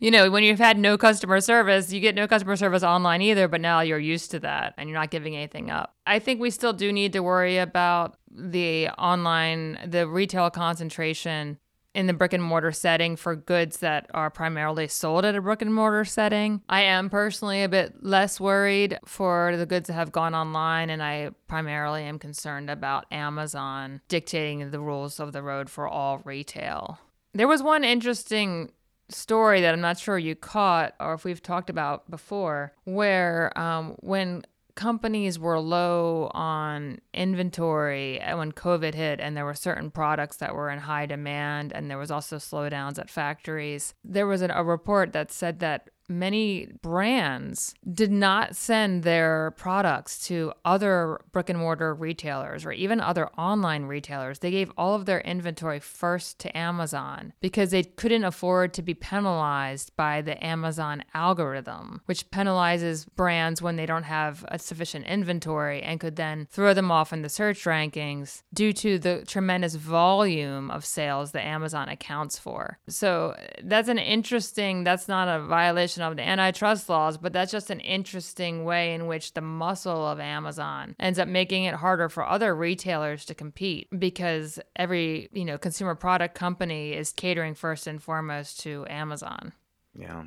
you 0.00 0.10
know 0.10 0.30
when 0.30 0.42
you've 0.42 0.58
had 0.58 0.78
no 0.78 0.98
customer 0.98 1.40
service 1.40 1.90
you 1.90 1.98
get 1.98 2.14
no 2.14 2.28
customer 2.28 2.56
service 2.56 2.82
online 2.82 3.22
either 3.22 3.48
but 3.48 3.62
now 3.62 3.80
you're 3.80 3.98
used 3.98 4.32
to 4.32 4.40
that 4.40 4.74
and 4.76 4.86
you're 4.86 4.98
not 4.98 5.10
giving 5.10 5.34
anything 5.34 5.70
up. 5.70 5.94
I 6.06 6.18
think 6.18 6.42
we 6.42 6.50
still 6.50 6.74
do 6.74 6.92
need 6.92 7.14
to 7.14 7.20
worry 7.20 7.56
about 7.56 8.18
the 8.30 8.88
online 8.90 9.78
the 9.86 10.06
retail 10.06 10.50
concentration 10.50 11.58
in 11.94 12.06
the 12.06 12.12
brick 12.12 12.32
and 12.32 12.42
mortar 12.42 12.72
setting 12.72 13.16
for 13.16 13.34
goods 13.34 13.78
that 13.78 14.08
are 14.14 14.30
primarily 14.30 14.88
sold 14.88 15.24
at 15.24 15.34
a 15.34 15.40
brick 15.40 15.62
and 15.62 15.74
mortar 15.74 16.04
setting. 16.04 16.62
I 16.68 16.82
am 16.82 17.10
personally 17.10 17.62
a 17.62 17.68
bit 17.68 18.04
less 18.04 18.38
worried 18.38 18.98
for 19.04 19.56
the 19.56 19.66
goods 19.66 19.88
that 19.88 19.94
have 19.94 20.12
gone 20.12 20.34
online, 20.34 20.90
and 20.90 21.02
I 21.02 21.30
primarily 21.46 22.04
am 22.04 22.18
concerned 22.18 22.70
about 22.70 23.06
Amazon 23.10 24.00
dictating 24.08 24.70
the 24.70 24.80
rules 24.80 25.18
of 25.18 25.32
the 25.32 25.42
road 25.42 25.70
for 25.70 25.88
all 25.88 26.18
retail. 26.24 26.98
There 27.34 27.48
was 27.48 27.62
one 27.62 27.84
interesting 27.84 28.72
story 29.10 29.60
that 29.62 29.72
I'm 29.72 29.80
not 29.80 29.98
sure 29.98 30.18
you 30.18 30.34
caught 30.34 30.94
or 31.00 31.14
if 31.14 31.24
we've 31.24 31.42
talked 31.42 31.70
about 31.70 32.10
before, 32.10 32.72
where 32.84 33.56
um, 33.58 33.96
when 34.00 34.44
companies 34.78 35.40
were 35.40 35.58
low 35.58 36.30
on 36.34 37.00
inventory 37.12 38.22
uh, 38.22 38.38
when 38.38 38.52
COVID 38.52 38.94
hit, 38.94 39.18
and 39.18 39.36
there 39.36 39.44
were 39.44 39.52
certain 39.52 39.90
products 39.90 40.36
that 40.36 40.54
were 40.54 40.70
in 40.70 40.78
high 40.78 41.04
demand, 41.04 41.72
and 41.72 41.90
there 41.90 41.98
was 41.98 42.12
also 42.12 42.36
slowdowns 42.36 42.96
at 42.96 43.10
factories. 43.10 43.94
There 44.04 44.28
was 44.28 44.40
an, 44.40 44.52
a 44.52 44.62
report 44.62 45.12
that 45.14 45.32
said 45.32 45.58
that 45.58 45.90
many 46.08 46.68
brands 46.82 47.74
did 47.92 48.10
not 48.10 48.56
send 48.56 49.02
their 49.02 49.52
products 49.56 50.26
to 50.26 50.52
other 50.64 51.20
brick 51.32 51.48
and 51.48 51.58
mortar 51.58 51.94
retailers 51.94 52.64
or 52.64 52.72
even 52.72 53.00
other 53.00 53.28
online 53.38 53.84
retailers. 53.84 54.38
They 54.38 54.50
gave 54.50 54.72
all 54.76 54.94
of 54.94 55.06
their 55.06 55.20
inventory 55.20 55.80
first 55.80 56.38
to 56.40 56.56
Amazon 56.56 57.32
because 57.40 57.70
they 57.70 57.82
couldn't 57.82 58.24
afford 58.24 58.72
to 58.74 58.82
be 58.82 58.94
penalized 58.94 59.94
by 59.96 60.22
the 60.22 60.42
Amazon 60.44 61.04
algorithm, 61.14 62.00
which 62.06 62.30
penalizes 62.30 63.06
brands 63.16 63.60
when 63.60 63.76
they 63.76 63.86
don't 63.86 64.04
have 64.04 64.44
a 64.48 64.58
sufficient 64.58 65.06
inventory 65.06 65.82
and 65.82 66.00
could 66.00 66.16
then 66.16 66.46
throw 66.50 66.74
them 66.74 66.90
off 66.90 67.12
in 67.12 67.22
the 67.22 67.28
search 67.28 67.64
rankings 67.64 68.42
due 68.54 68.72
to 68.72 68.98
the 68.98 69.24
tremendous 69.26 69.74
volume 69.74 70.70
of 70.70 70.84
sales 70.84 71.32
that 71.32 71.44
Amazon 71.44 71.88
accounts 71.88 72.38
for. 72.38 72.78
So 72.88 73.36
that's 73.62 73.88
an 73.88 73.98
interesting, 73.98 74.84
that's 74.84 75.08
not 75.08 75.28
a 75.28 75.44
violation 75.44 75.97
of 76.04 76.16
the 76.16 76.26
antitrust 76.26 76.88
laws, 76.88 77.18
but 77.18 77.32
that's 77.32 77.52
just 77.52 77.70
an 77.70 77.80
interesting 77.80 78.64
way 78.64 78.94
in 78.94 79.06
which 79.06 79.34
the 79.34 79.40
muscle 79.40 80.06
of 80.06 80.20
Amazon 80.20 80.94
ends 80.98 81.18
up 81.18 81.28
making 81.28 81.64
it 81.64 81.74
harder 81.74 82.08
for 82.08 82.26
other 82.26 82.54
retailers 82.54 83.24
to 83.26 83.34
compete 83.34 83.88
because 83.98 84.58
every, 84.76 85.28
you 85.32 85.44
know, 85.44 85.58
consumer 85.58 85.94
product 85.94 86.34
company 86.34 86.92
is 86.92 87.12
catering 87.12 87.54
first 87.54 87.86
and 87.86 88.02
foremost 88.02 88.60
to 88.60 88.86
Amazon. 88.88 89.52
Yeah. 89.94 90.24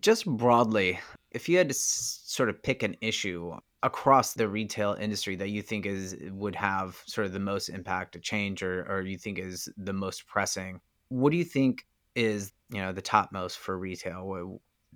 Just 0.00 0.26
broadly, 0.26 1.00
if 1.30 1.48
you 1.48 1.58
had 1.58 1.68
to 1.68 1.74
sort 1.74 2.48
of 2.48 2.62
pick 2.62 2.82
an 2.82 2.96
issue 3.00 3.54
across 3.82 4.32
the 4.32 4.48
retail 4.48 4.96
industry 4.98 5.36
that 5.36 5.50
you 5.50 5.60
think 5.60 5.84
is 5.84 6.16
would 6.30 6.54
have 6.54 7.02
sort 7.06 7.26
of 7.26 7.34
the 7.34 7.38
most 7.38 7.68
impact 7.68 8.12
to 8.12 8.18
change 8.18 8.62
or, 8.62 8.86
or 8.90 9.02
you 9.02 9.18
think 9.18 9.38
is 9.38 9.68
the 9.76 9.92
most 9.92 10.26
pressing, 10.26 10.80
what 11.08 11.30
do 11.30 11.36
you 11.36 11.44
think 11.44 11.84
is, 12.14 12.52
you 12.70 12.80
know, 12.80 12.92
the 12.92 13.02
topmost 13.02 13.58
for 13.58 13.78
retail 13.78 14.26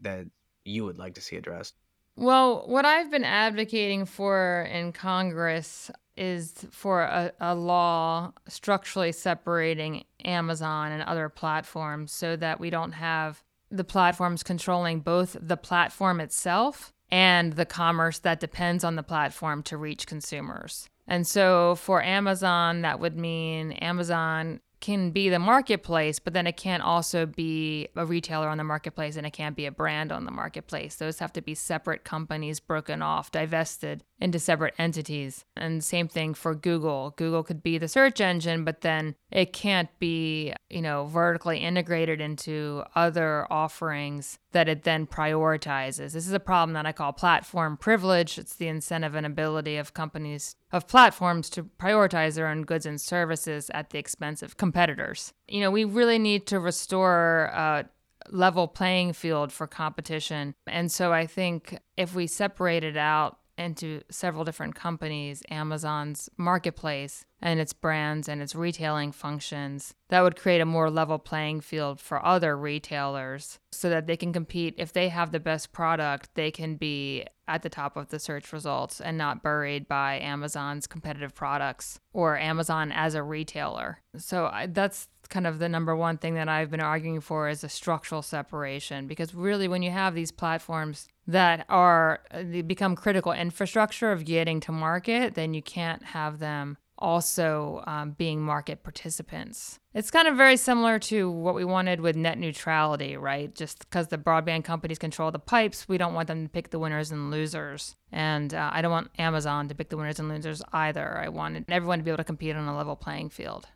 that 0.02 0.26
you 0.64 0.84
would 0.84 0.98
like 0.98 1.14
to 1.14 1.20
see 1.20 1.36
addressed? 1.36 1.74
Well, 2.16 2.64
what 2.66 2.84
I've 2.84 3.10
been 3.10 3.24
advocating 3.24 4.04
for 4.04 4.68
in 4.70 4.92
Congress 4.92 5.90
is 6.16 6.52
for 6.70 7.02
a, 7.02 7.32
a, 7.40 7.54
law 7.54 8.32
structurally 8.48 9.12
separating 9.12 10.04
Amazon 10.24 10.90
and 10.90 11.02
other 11.04 11.28
platforms 11.28 12.10
so 12.10 12.34
that 12.34 12.58
we 12.58 12.70
don't 12.70 12.90
have 12.90 13.44
the 13.70 13.84
platforms 13.84 14.42
controlling 14.42 14.98
both 14.98 15.36
the 15.40 15.56
platform 15.56 16.20
itself 16.20 16.92
and 17.10 17.52
the 17.52 17.64
commerce 17.64 18.18
that 18.18 18.40
depends 18.40 18.82
on 18.82 18.96
the 18.96 19.02
platform 19.04 19.62
to 19.62 19.76
reach 19.76 20.06
consumers. 20.06 20.88
And 21.06 21.26
so 21.26 21.76
for 21.76 22.02
Amazon, 22.02 22.82
that 22.82 23.00
would 23.00 23.16
mean 23.16 23.72
Amazon 23.72 24.60
can 24.80 25.10
be 25.10 25.28
the 25.28 25.38
marketplace, 25.38 26.18
but 26.18 26.32
then 26.32 26.46
it 26.46 26.56
can't 26.56 26.82
also 26.82 27.26
be 27.26 27.88
a 27.96 28.06
retailer 28.06 28.48
on 28.48 28.58
the 28.58 28.64
marketplace 28.64 29.16
and 29.16 29.26
it 29.26 29.32
can't 29.32 29.56
be 29.56 29.66
a 29.66 29.72
brand 29.72 30.12
on 30.12 30.24
the 30.24 30.30
marketplace. 30.30 30.96
Those 30.96 31.18
have 31.18 31.32
to 31.34 31.42
be 31.42 31.54
separate 31.54 32.04
companies 32.04 32.60
broken 32.60 33.02
off, 33.02 33.30
divested 33.30 34.04
into 34.20 34.38
separate 34.38 34.74
entities. 34.78 35.44
And 35.56 35.82
same 35.82 36.08
thing 36.08 36.34
for 36.34 36.54
Google. 36.54 37.14
Google 37.16 37.42
could 37.42 37.62
be 37.62 37.78
the 37.78 37.88
search 37.88 38.20
engine, 38.20 38.64
but 38.64 38.80
then 38.80 39.14
it 39.30 39.52
can't 39.52 39.88
be, 39.98 40.52
you 40.70 40.82
know, 40.82 41.06
vertically 41.06 41.58
integrated 41.58 42.20
into 42.20 42.84
other 42.94 43.46
offerings 43.50 44.38
that 44.52 44.68
it 44.68 44.84
then 44.84 45.06
prioritizes. 45.06 46.12
This 46.12 46.26
is 46.26 46.32
a 46.32 46.40
problem 46.40 46.72
that 46.74 46.86
I 46.86 46.92
call 46.92 47.12
platform 47.12 47.76
privilege. 47.76 48.38
It's 48.38 48.54
the 48.54 48.68
incentive 48.68 49.14
and 49.14 49.26
ability 49.26 49.76
of 49.76 49.94
companies 49.94 50.54
of 50.72 50.88
platforms 50.88 51.50
to 51.50 51.64
prioritize 51.64 52.34
their 52.34 52.48
own 52.48 52.62
goods 52.62 52.86
and 52.86 53.00
services 53.00 53.70
at 53.74 53.90
the 53.90 53.98
expense 53.98 54.42
of 54.42 54.56
competitors. 54.56 55.32
You 55.46 55.60
know, 55.60 55.70
we 55.70 55.84
really 55.84 56.18
need 56.18 56.46
to 56.46 56.60
restore 56.60 57.50
a 57.52 57.88
level 58.30 58.68
playing 58.68 59.12
field 59.14 59.52
for 59.52 59.66
competition. 59.66 60.54
And 60.66 60.90
so 60.92 61.12
I 61.12 61.26
think 61.26 61.78
if 61.96 62.14
we 62.14 62.26
separate 62.26 62.84
it 62.84 62.96
out 62.96 63.37
into 63.58 64.02
several 64.10 64.44
different 64.44 64.74
companies, 64.74 65.42
Amazon's 65.50 66.28
marketplace 66.36 67.24
and 67.40 67.60
its 67.60 67.72
brands 67.72 68.28
and 68.28 68.42
its 68.42 68.54
retailing 68.54 69.12
functions, 69.12 69.94
that 70.08 70.22
would 70.22 70.36
create 70.36 70.60
a 70.60 70.66
more 70.66 70.90
level 70.90 71.18
playing 71.18 71.60
field 71.60 72.00
for 72.00 72.24
other 72.24 72.56
retailers 72.56 73.58
so 73.70 73.88
that 73.90 74.06
they 74.06 74.16
can 74.16 74.32
compete. 74.32 74.74
If 74.76 74.92
they 74.92 75.08
have 75.08 75.32
the 75.32 75.40
best 75.40 75.72
product, 75.72 76.30
they 76.34 76.50
can 76.50 76.76
be 76.76 77.26
at 77.46 77.62
the 77.62 77.68
top 77.68 77.96
of 77.96 78.08
the 78.08 78.18
search 78.18 78.52
results 78.52 79.00
and 79.00 79.16
not 79.16 79.42
buried 79.42 79.88
by 79.88 80.18
Amazon's 80.20 80.86
competitive 80.86 81.34
products 81.34 81.98
or 82.12 82.38
Amazon 82.38 82.92
as 82.92 83.14
a 83.14 83.22
retailer. 83.22 84.00
So 84.16 84.46
I, 84.46 84.66
that's 84.66 85.08
kind 85.28 85.46
of 85.46 85.58
the 85.58 85.68
number 85.68 85.94
one 85.94 86.18
thing 86.18 86.34
that 86.34 86.48
I've 86.48 86.70
been 86.70 86.80
arguing 86.80 87.20
for 87.20 87.48
is 87.48 87.64
a 87.64 87.68
structural 87.68 88.22
separation 88.22 89.06
because 89.06 89.34
really 89.34 89.68
when 89.68 89.82
you 89.82 89.90
have 89.90 90.14
these 90.14 90.32
platforms 90.32 91.08
that 91.28 91.66
are 91.68 92.20
they 92.34 92.62
become 92.62 92.96
critical 92.96 93.32
infrastructure 93.32 94.10
of 94.10 94.24
getting 94.24 94.58
to 94.60 94.72
market, 94.72 95.34
then 95.34 95.54
you 95.54 95.62
can't 95.62 96.02
have 96.02 96.38
them 96.38 96.78
also 96.98 97.84
um, 97.86 98.10
being 98.12 98.40
market 98.40 98.82
participants. 98.82 99.78
It's 99.94 100.10
kind 100.10 100.26
of 100.26 100.36
very 100.36 100.56
similar 100.56 100.98
to 101.00 101.30
what 101.30 101.54
we 101.54 101.64
wanted 101.64 102.00
with 102.00 102.16
net 102.16 102.38
neutrality, 102.38 103.16
right? 103.16 103.54
Just 103.54 103.78
because 103.80 104.08
the 104.08 104.18
broadband 104.18 104.64
companies 104.64 104.98
control 104.98 105.30
the 105.30 105.38
pipes, 105.38 105.88
we 105.88 105.98
don't 105.98 106.14
want 106.14 106.28
them 106.28 106.44
to 106.44 106.48
pick 106.48 106.70
the 106.70 106.78
winners 106.78 107.12
and 107.12 107.30
losers. 107.30 107.94
And 108.10 108.52
uh, 108.52 108.70
I 108.72 108.82
don't 108.82 108.90
want 108.90 109.10
Amazon 109.18 109.68
to 109.68 109.74
pick 109.74 109.90
the 109.90 109.96
winners 109.96 110.18
and 110.18 110.28
losers 110.28 110.62
either. 110.72 111.18
I 111.18 111.28
wanted 111.28 111.66
everyone 111.68 111.98
to 111.98 112.04
be 112.04 112.10
able 112.10 112.18
to 112.18 112.24
compete 112.24 112.56
on 112.56 112.66
a 112.66 112.76
level 112.76 112.96
playing 112.96 113.30
field. 113.30 113.68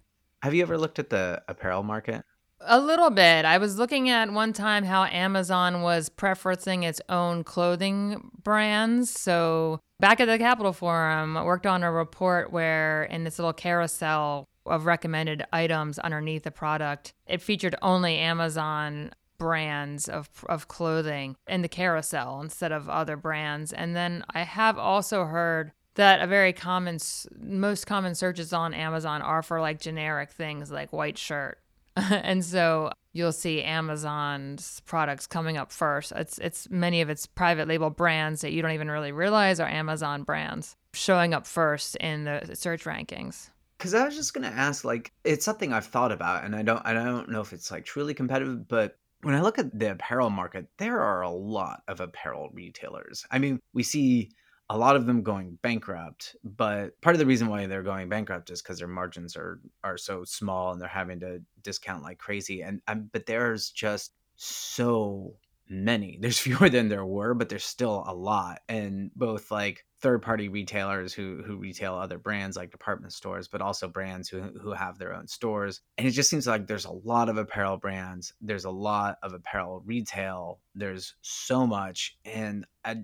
Have 0.43 0.55
you 0.55 0.63
ever 0.63 0.77
looked 0.77 0.99
at 0.99 1.11
the 1.11 1.43
apparel 1.47 1.85
market? 1.85 2.25
A 2.65 2.81
little 2.81 3.11
bit. 3.11 3.45
I 3.45 3.59
was 3.59 3.79
looking 3.79 4.09
at 4.09 4.33
one 4.33 4.53
time 4.53 4.85
how 4.85 5.05
Amazon 5.05 5.83
was 5.83 6.09
preferencing 6.09 6.85
its 6.85 7.01
own 7.09 7.43
clothing 7.43 8.31
brands. 8.43 9.11
So, 9.11 9.81
back 9.99 10.21
at 10.21 10.27
the 10.27 10.39
Capitol 10.39 10.73
Forum, 10.73 11.37
I 11.37 11.43
worked 11.43 11.67
on 11.67 11.83
a 11.83 11.91
report 11.91 12.53
where 12.53 13.05
in 13.05 13.25
this 13.25 13.39
little 13.39 13.53
carousel 13.53 14.49
of 14.65 14.87
recommended 14.87 15.45
items 15.53 15.99
underneath 15.99 16.45
the 16.45 16.51
product, 16.53 17.15
it 17.27 17.43
featured 17.43 17.75
only 17.83 18.19
Amazon 18.19 19.11
brands 19.39 20.09
of 20.09 20.29
of 20.49 20.69
clothing 20.69 21.35
in 21.49 21.63
the 21.63 21.69
carousel 21.69 22.41
instead 22.41 22.71
of 22.71 22.89
other 22.89 23.17
brands. 23.17 23.73
And 23.73 23.97
then 23.97 24.25
I 24.31 24.43
have 24.43 24.79
also 24.79 25.25
heard 25.25 25.73
that 25.95 26.23
a 26.23 26.27
very 26.27 26.53
common 26.53 26.99
most 27.39 27.87
common 27.87 28.15
searches 28.15 28.53
on 28.53 28.73
Amazon 28.73 29.21
are 29.21 29.43
for 29.43 29.61
like 29.61 29.81
generic 29.81 30.31
things 30.31 30.71
like 30.71 30.93
white 30.93 31.19
shirt. 31.19 31.62
and 32.11 32.45
so 32.45 32.91
you'll 33.13 33.33
see 33.33 33.63
Amazon's 33.63 34.81
products 34.87 35.27
coming 35.27 35.57
up 35.57 35.71
first. 35.71 36.13
It's 36.13 36.39
it's 36.39 36.71
many 36.71 37.01
of 37.01 37.11
its 37.11 37.27
private 37.27 37.69
label 37.69 37.91
brands 37.91 38.41
that 38.41 38.53
you 38.53 38.63
don't 38.63 38.73
even 38.73 38.91
really 38.91 39.13
realize 39.13 39.61
are 39.61 39.69
Amazon 39.69 40.23
brands 40.23 40.77
showing 40.95 41.35
up 41.35 41.47
first 41.47 41.97
in 41.97 42.25
the 42.25 42.55
search 42.55 42.85
rankings. 42.85 43.51
Cuz 43.79 43.95
I 43.95 44.05
was 44.05 44.15
just 44.15 44.33
going 44.33 44.49
to 44.51 44.57
ask 44.57 44.85
like 44.85 45.13
it's 45.25 45.45
something 45.45 45.73
I've 45.73 45.87
thought 45.87 46.13
about 46.13 46.45
and 46.45 46.55
I 46.55 46.63
don't 46.63 46.85
I 46.87 46.95
don't 46.95 47.29
know 47.29 47.41
if 47.41 47.53
it's 47.53 47.71
like 47.71 47.85
truly 47.85 48.15
competitive 48.15 48.69
but 48.69 48.97
when 49.23 49.35
I 49.35 49.41
look 49.41 49.59
at 49.59 49.79
the 49.79 49.93
apparel 49.93 50.31
market, 50.31 50.67
there 50.79 51.01
are 51.01 51.23
a 51.23 51.31
lot 51.31 51.83
of 51.87 52.01
apparel 52.01 52.51
retailers. 52.53 53.25
I 53.31 53.39
mean, 53.39 53.61
we 53.73 53.85
see 53.85 54.33
a 54.73 54.79
lot 54.79 54.97
of 54.97 55.07
them 55.07 55.23
going 55.23 55.59
bankrupt 55.63 56.37
but 56.43 57.01
part 57.01 57.15
of 57.15 57.21
the 57.21 57.27
reason 57.27 57.49
why 57.49 57.67
they're 57.67 57.83
going 57.83 58.09
bankrupt 58.09 58.51
is 58.51 58.63
because 58.63 58.79
their 58.79 58.89
margins 58.89 59.37
are 59.37 59.61
are 59.85 59.99
so 59.99 60.25
small 60.25 60.73
and 60.73 60.81
they're 60.81 60.89
having 60.89 61.21
to 61.21 61.41
discount 61.63 62.03
like 62.03 62.19
crazy 62.19 62.63
and 62.63 62.81
um, 62.89 63.09
but 63.13 63.27
there's 63.27 63.71
just 63.71 64.13
so 64.37 65.35
many. 65.69 66.19
There's 66.21 66.39
fewer 66.39 66.69
than 66.69 66.89
there 66.89 67.07
were 67.07 67.35
but 67.35 67.49
there's 67.49 67.65
still 67.65 68.05
a 68.07 68.15
lot 68.15 68.61
and 68.69 69.11
both 69.17 69.51
like 69.51 69.85
third 70.01 70.21
party 70.21 70.49
retailers 70.49 71.15
who 71.15 71.43
who 71.47 71.57
retail 71.57 71.95
other 71.95 72.19
brands 72.19 72.57
like 72.57 72.73
department 72.73 73.13
stores 73.13 73.47
but 73.47 73.63
also 73.63 73.87
brands 73.89 74.29
who 74.29 74.43
who 74.61 74.73
have 74.73 74.99
their 74.99 75.15
own 75.15 75.29
stores 75.29 75.81
and 75.97 76.07
it 76.09 76.11
just 76.11 76.29
seems 76.29 76.47
like 76.47 76.67
there's 76.67 76.85
a 76.85 76.91
lot 76.91 77.29
of 77.29 77.37
apparel 77.37 77.77
brands 77.77 78.35
there's 78.41 78.65
a 78.65 78.71
lot 78.71 79.17
of 79.23 79.33
apparel 79.33 79.81
retail 79.87 80.59
there's 80.75 81.15
so 81.23 81.67
much 81.67 82.19
and 82.25 82.67
I 82.85 83.03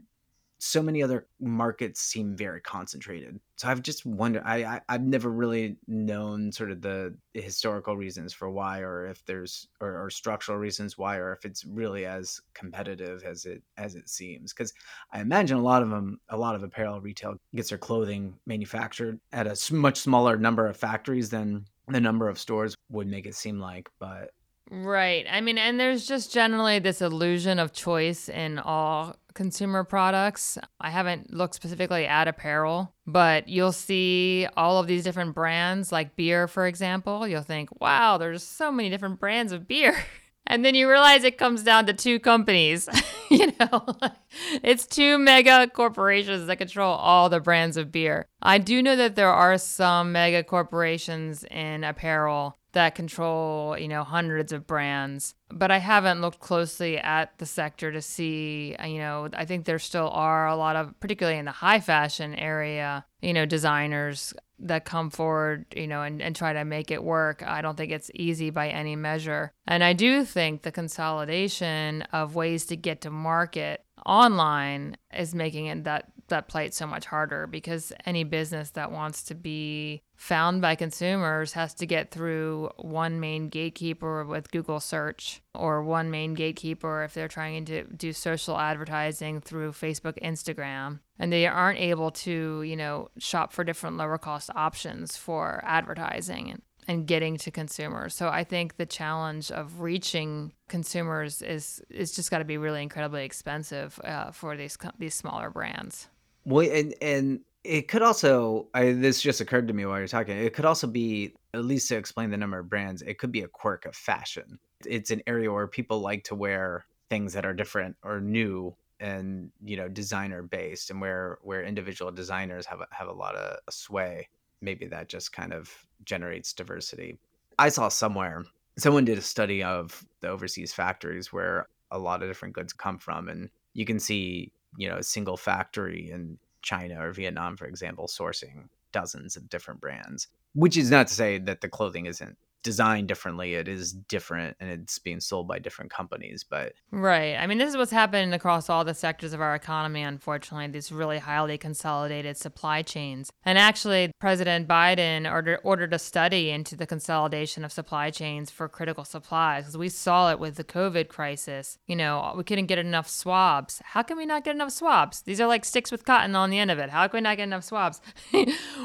so 0.59 0.83
many 0.83 1.03
other 1.03 1.27
markets 1.41 2.01
seem 2.01 2.37
very 2.37 2.61
concentrated. 2.61 3.39
So 3.57 3.69
I've 3.69 3.83
just 3.83 4.05
wondered. 4.05 4.43
I, 4.45 4.81
I 4.89 4.93
have 4.93 5.03
never 5.03 5.31
really 5.31 5.77
known 5.87 6.51
sort 6.51 6.71
of 6.73 6.83
the 6.83 7.17
historical 7.33 7.97
reasons 7.97 8.33
for 8.33 8.51
why, 8.51 8.81
or 8.81 9.07
if 9.07 9.25
there's 9.25 9.69
or, 9.81 10.05
or 10.05 10.11
structural 10.11 10.59
reasons 10.59 10.99
why, 10.99 11.17
or 11.17 11.33
if 11.33 11.45
it's 11.45 11.65
really 11.65 12.07
as 12.07 12.41
competitive 12.55 13.23
as 13.25 13.47
it 13.47 13.63
as 13.77 13.95
it 13.95 14.09
seems. 14.09 14.53
Because 14.53 14.73
I 15.13 15.21
imagine 15.21 15.57
a 15.57 15.63
lot 15.63 15.83
of 15.83 15.91
them, 15.91 16.21
a 16.29 16.37
lot 16.37 16.57
of 16.57 16.63
apparel 16.63 17.01
retail 17.01 17.37
gets 17.55 17.69
their 17.69 17.79
clothing 17.79 18.35
manufactured 18.47 19.21
at 19.33 19.47
a 19.47 19.75
much 19.75 19.99
smaller 19.99 20.37
number 20.37 20.67
of 20.67 20.77
factories 20.77 21.31
than 21.31 21.65
the 21.87 22.01
number 22.01 22.29
of 22.29 22.39
stores 22.39 22.75
would 22.91 23.07
make 23.07 23.27
it 23.27 23.35
seem 23.35 23.61
like. 23.61 23.89
But 23.99 24.33
Right. 24.71 25.27
I 25.31 25.41
mean, 25.41 25.57
and 25.57 25.81
there's 25.81 26.07
just 26.07 26.33
generally 26.33 26.79
this 26.79 27.01
illusion 27.01 27.59
of 27.59 27.73
choice 27.73 28.29
in 28.29 28.59
all 28.59 29.17
consumer 29.39 29.85
products. 29.85 30.59
I 30.81 30.91
haven't 30.91 31.33
looked 31.33 31.55
specifically 31.55 32.07
at 32.07 32.27
apparel, 32.27 32.93
but 33.07 33.49
you'll 33.49 33.71
see 33.71 34.49
all 34.57 34.81
of 34.81 34.89
these 34.89 35.05
different 35.05 35.33
brands, 35.33 35.93
like 35.93 36.17
beer, 36.17 36.49
for 36.49 36.67
example. 36.67 37.27
You'll 37.27 37.43
think, 37.43 37.81
wow, 37.81 38.19
there's 38.19 38.43
so 38.43 38.73
many 38.73 38.91
different 38.91 39.21
brands 39.21 39.53
of 39.53 39.69
beer. 39.69 39.97
and 40.49 40.65
then 40.65 40.75
you 40.75 40.91
realize 40.91 41.23
it 41.23 41.39
comes 41.39 41.63
down 41.63 41.87
to 41.87 41.93
two 41.93 42.19
companies. 42.19 42.89
you 43.31 43.53
know, 43.61 43.87
it's 44.65 44.89
two 44.89 45.19
mega 45.19 45.69
corporations 45.69 46.49
that 46.49 46.57
control 46.57 46.97
all 46.97 47.29
the 47.29 47.39
brands 47.39 47.77
of 47.77 47.93
beer. 47.93 48.27
I 48.43 48.59
do 48.59 48.83
know 48.83 48.97
that 48.97 49.15
there 49.15 49.33
are 49.33 49.57
some 49.57 50.11
mega 50.11 50.43
corporations 50.43 51.45
in 51.45 51.85
apparel 51.85 52.59
that 52.79 52.95
control, 52.95 53.77
you 53.77 53.89
know, 53.89 54.05
hundreds 54.05 54.53
of 54.53 54.67
brands. 54.67 55.35
But 55.51 55.73
I 55.73 55.79
haven't 55.79 56.21
looked 56.21 56.39
closely 56.39 56.97
at 56.97 57.37
the 57.39 57.47
sector 57.47 57.91
to 57.91 58.01
see, 58.01 58.77
you 58.85 58.99
know, 58.99 59.29
I 59.33 59.45
think 59.47 59.65
there 59.65 59.81
still 59.81 60.09
are 60.11 60.47
a 60.47 60.55
lot 60.55 60.77
of, 60.77 60.99
particularly 61.01 61.41
in 61.41 61.45
the 61.45 61.51
high 61.51 61.81
fashion 61.81 62.37
area, 62.37 63.05
you 63.21 63.33
know, 63.33 63.47
designers 63.47 64.33
that 64.61 64.85
come 64.85 65.11
forward, 65.11 65.67
you 65.75 65.89
know, 65.89 66.03
and, 66.03 66.23
and 66.23 66.37
try 66.37 66.53
to 66.53 66.65
make 66.65 66.93
it 66.93 67.03
work. 67.03 67.43
I 67.45 67.63
don't 67.63 67.77
think 67.77 67.91
it's 67.91 68.13
easy 68.15 68.51
by 68.51 68.69
any 68.69 68.95
measure. 68.95 69.53
And 69.67 69.83
I 69.83 69.93
do 69.93 70.25
think 70.25 70.63
the 70.63 70.73
consolidation 70.73 72.03
of 72.13 72.37
ways 72.37 72.65
to 72.67 72.77
get 72.77 73.01
to 73.01 73.11
market 73.11 73.85
online 74.07 74.97
is 75.17 75.35
making 75.35 75.67
it 75.67 75.83
that 75.85 76.13
that 76.29 76.49
plight 76.49 76.75
so 76.75 76.87
much 76.87 77.07
harder 77.07 77.47
because 77.47 77.93
any 78.07 78.25
business 78.25 78.71
that 78.71 78.93
wants 78.93 79.23
to 79.25 79.35
be 79.35 80.03
found 80.19 80.61
by 80.61 80.75
consumers 80.75 81.53
has 81.53 81.73
to 81.75 81.87
get 81.87 82.11
through 82.11 82.69
one 82.77 83.21
main 83.21 83.49
gatekeeper 83.49 84.25
with 84.25 84.51
Google 84.51 84.81
search 84.81 85.41
or 85.55 85.83
one 85.83 86.11
main 86.11 86.35
gatekeeper 86.35 87.05
if 87.05 87.15
they're 87.15 87.29
trying 87.29 87.65
to 87.67 87.85
do 87.85 88.13
social 88.13 88.59
advertising 88.59 89.41
through 89.41 89.73
Facebook, 89.73 90.21
Instagram. 90.23 90.99
And 91.19 91.33
they 91.33 91.47
aren't 91.47 91.79
able 91.79 92.11
to, 92.11 92.63
you 92.63 92.77
know, 92.77 93.09
shop 93.19 93.53
for 93.53 93.65
different 93.65 93.97
lower 93.97 94.19
cost 94.19 94.51
options 94.55 95.17
for 95.17 95.63
advertising 95.65 96.51
and, 96.51 96.63
and 96.89 97.07
getting 97.07 97.37
to 97.39 97.51
consumers. 97.51 98.15
So 98.15 98.29
I 98.29 98.43
think 98.43 98.77
the 98.77 98.87
challenge 98.87 99.53
of 99.53 99.81
reaching 99.81 100.53
consumers 100.69 101.43
is 101.43 101.81
is 101.91 102.13
just 102.13 102.31
got 102.31 102.39
to 102.39 102.45
be 102.45 102.59
really 102.59 102.83
incredibly 102.83 103.25
expensive 103.25 104.01
uh, 104.03 104.33
for 104.33 104.57
these 104.57 104.77
these 104.99 105.15
smaller 105.15 105.51
brands. 105.51 106.09
Well, 106.49 106.67
and 106.73 106.95
and 107.03 107.41
it 107.63 107.89
could 107.89 108.01
also 108.01 108.69
I, 108.73 108.93
this 108.93 109.21
just 109.21 109.43
occurred 109.43 109.69
to 109.69 109.75
me 109.75 109.85
while 109.85 109.99
you're 109.99 110.09
talking. 110.09 110.39
It 110.39 110.55
could 110.55 110.65
also 110.65 110.87
be 110.87 111.35
at 111.53 111.63
least 111.63 111.89
to 111.89 111.97
explain 111.97 112.31
the 112.31 112.39
number 112.39 112.59
of 112.59 112.71
brands. 112.71 113.03
It 113.03 113.19
could 113.19 113.33
be 113.33 113.43
a 113.43 113.49
quirk 113.49 113.85
of 113.85 113.95
fashion. 113.95 114.59
It's 114.87 115.11
an 115.11 115.21
area 115.27 115.53
where 115.53 115.67
people 115.67 116.01
like 116.01 116.25
to 116.25 116.35
wear 116.35 116.87
things 117.11 117.35
that 117.35 117.45
are 117.45 117.53
different 117.53 117.97
or 118.03 118.23
new 118.23 118.75
and 118.99 119.51
you 119.63 119.77
know 119.77 119.89
designer 119.89 120.43
based 120.43 120.91
and 120.91 121.03
where 121.03 121.39
where 121.43 121.63
individual 121.63 122.11
designers 122.11 122.65
have 122.65 122.81
have 122.93 123.09
a 123.09 123.13
lot 123.13 123.37
of 123.37 123.59
sway 123.73 124.29
maybe 124.61 124.87
that 124.87 125.09
just 125.09 125.33
kind 125.33 125.53
of 125.53 125.71
generates 126.05 126.53
diversity 126.53 127.17
i 127.61 127.69
saw 127.69 127.89
somewhere 127.89 128.45
someone 128.77 129.05
did 129.05 129.17
a 129.17 129.23
study 129.23 129.63
of 129.63 130.05
the 130.21 130.29
overseas 130.29 130.75
factories 130.75 131.33
where 131.33 131.69
a 131.93 131.99
lot 131.99 132.23
of 132.25 132.29
different 132.29 132.55
goods 132.55 132.73
come 132.73 132.99
from 132.99 133.29
and 133.29 133.49
you 133.73 133.85
can 133.85 134.01
see 134.01 134.51
you 134.77 134.89
know 134.89 134.97
a 134.97 135.03
single 135.03 135.37
factory 135.37 136.11
in 136.11 136.39
China 136.63 137.07
or 137.07 137.13
Vietnam, 137.13 137.57
for 137.57 137.67
example, 137.67 138.07
sourcing 138.07 138.69
dozens 138.93 139.37
of 139.37 139.49
different 139.49 139.81
brands. 139.81 140.29
Which 140.55 140.77
is 140.77 140.91
not 140.91 141.09
to 141.09 141.15
say 141.15 141.39
that 141.39 141.61
the 141.61 141.69
clothing 141.69 142.07
isn't 142.07 142.37
designed 142.63 143.09
differently 143.09 143.55
it 143.55 143.69
is 143.69 143.93
different 143.93 144.57
and 144.61 144.71
it's 144.71 144.99
being 144.99 145.21
sold 145.21 145.49
by 145.49 145.59
different 145.59 145.91
companies 145.91 146.45
but 146.49 146.73
right 146.91 147.37
i 147.37 147.47
mean 147.47 147.59
this 147.59 147.71
is 147.71 147.77
what's 147.77 147.91
happening 147.91 148.33
across 148.33 148.69
all 148.69 148.85
the 148.85 148.95
sectors 148.95 149.33
of 149.33 149.41
our 149.41 149.55
economy 149.55 150.03
unfortunately 150.03 150.69
these 150.69 150.93
really 150.93 151.19
highly 151.19 151.59
consolidated 151.59 152.37
supply 152.37 152.83
chains. 152.83 153.31
And 153.45 153.59
actually 153.59 154.13
president 154.21 154.69
biden 154.69 155.31
ordered, 155.31 155.61
ordered 155.63 155.95
a 155.95 155.99
study 155.99 156.51
into 156.51 156.77
the 156.77 156.87
consolidation 156.87 157.65
of 157.65 157.73
supply 157.73 158.11
chains 158.11 158.51
for 158.51 158.69
critical 158.69 159.05
supplies 159.05 159.65
because 159.65 159.77
we 159.77 159.89
saw 159.89 160.31
it 160.31 160.39
with 160.39 160.57
the 160.57 160.65
covid 160.65 161.09
crisis. 161.09 161.79
You 161.87 161.97
know 161.97 162.35
we 162.37 162.45
couldn't 162.45 162.67
get 162.67 162.79
enough 162.79 163.09
swabs. 163.09 163.81
How 163.85 164.03
can 164.03 164.17
we 164.17 164.27
not 164.27 164.45
get 164.45 164.55
enough 164.55 164.73
swabs? 164.73 165.23
These 165.23 165.41
are 165.41 165.47
like 165.47 165.65
sticks 165.65 165.91
with 165.91 166.05
cotton 166.05 166.35
on 166.35 166.51
the 166.51 166.59
end 166.59 166.71
of 166.71 166.79
it. 166.79 166.91
How 166.91 167.07
can 167.09 167.19
we 167.19 167.23
not 167.23 167.37
get 167.37 167.45
enough 167.45 167.65
swabs? 167.65 168.01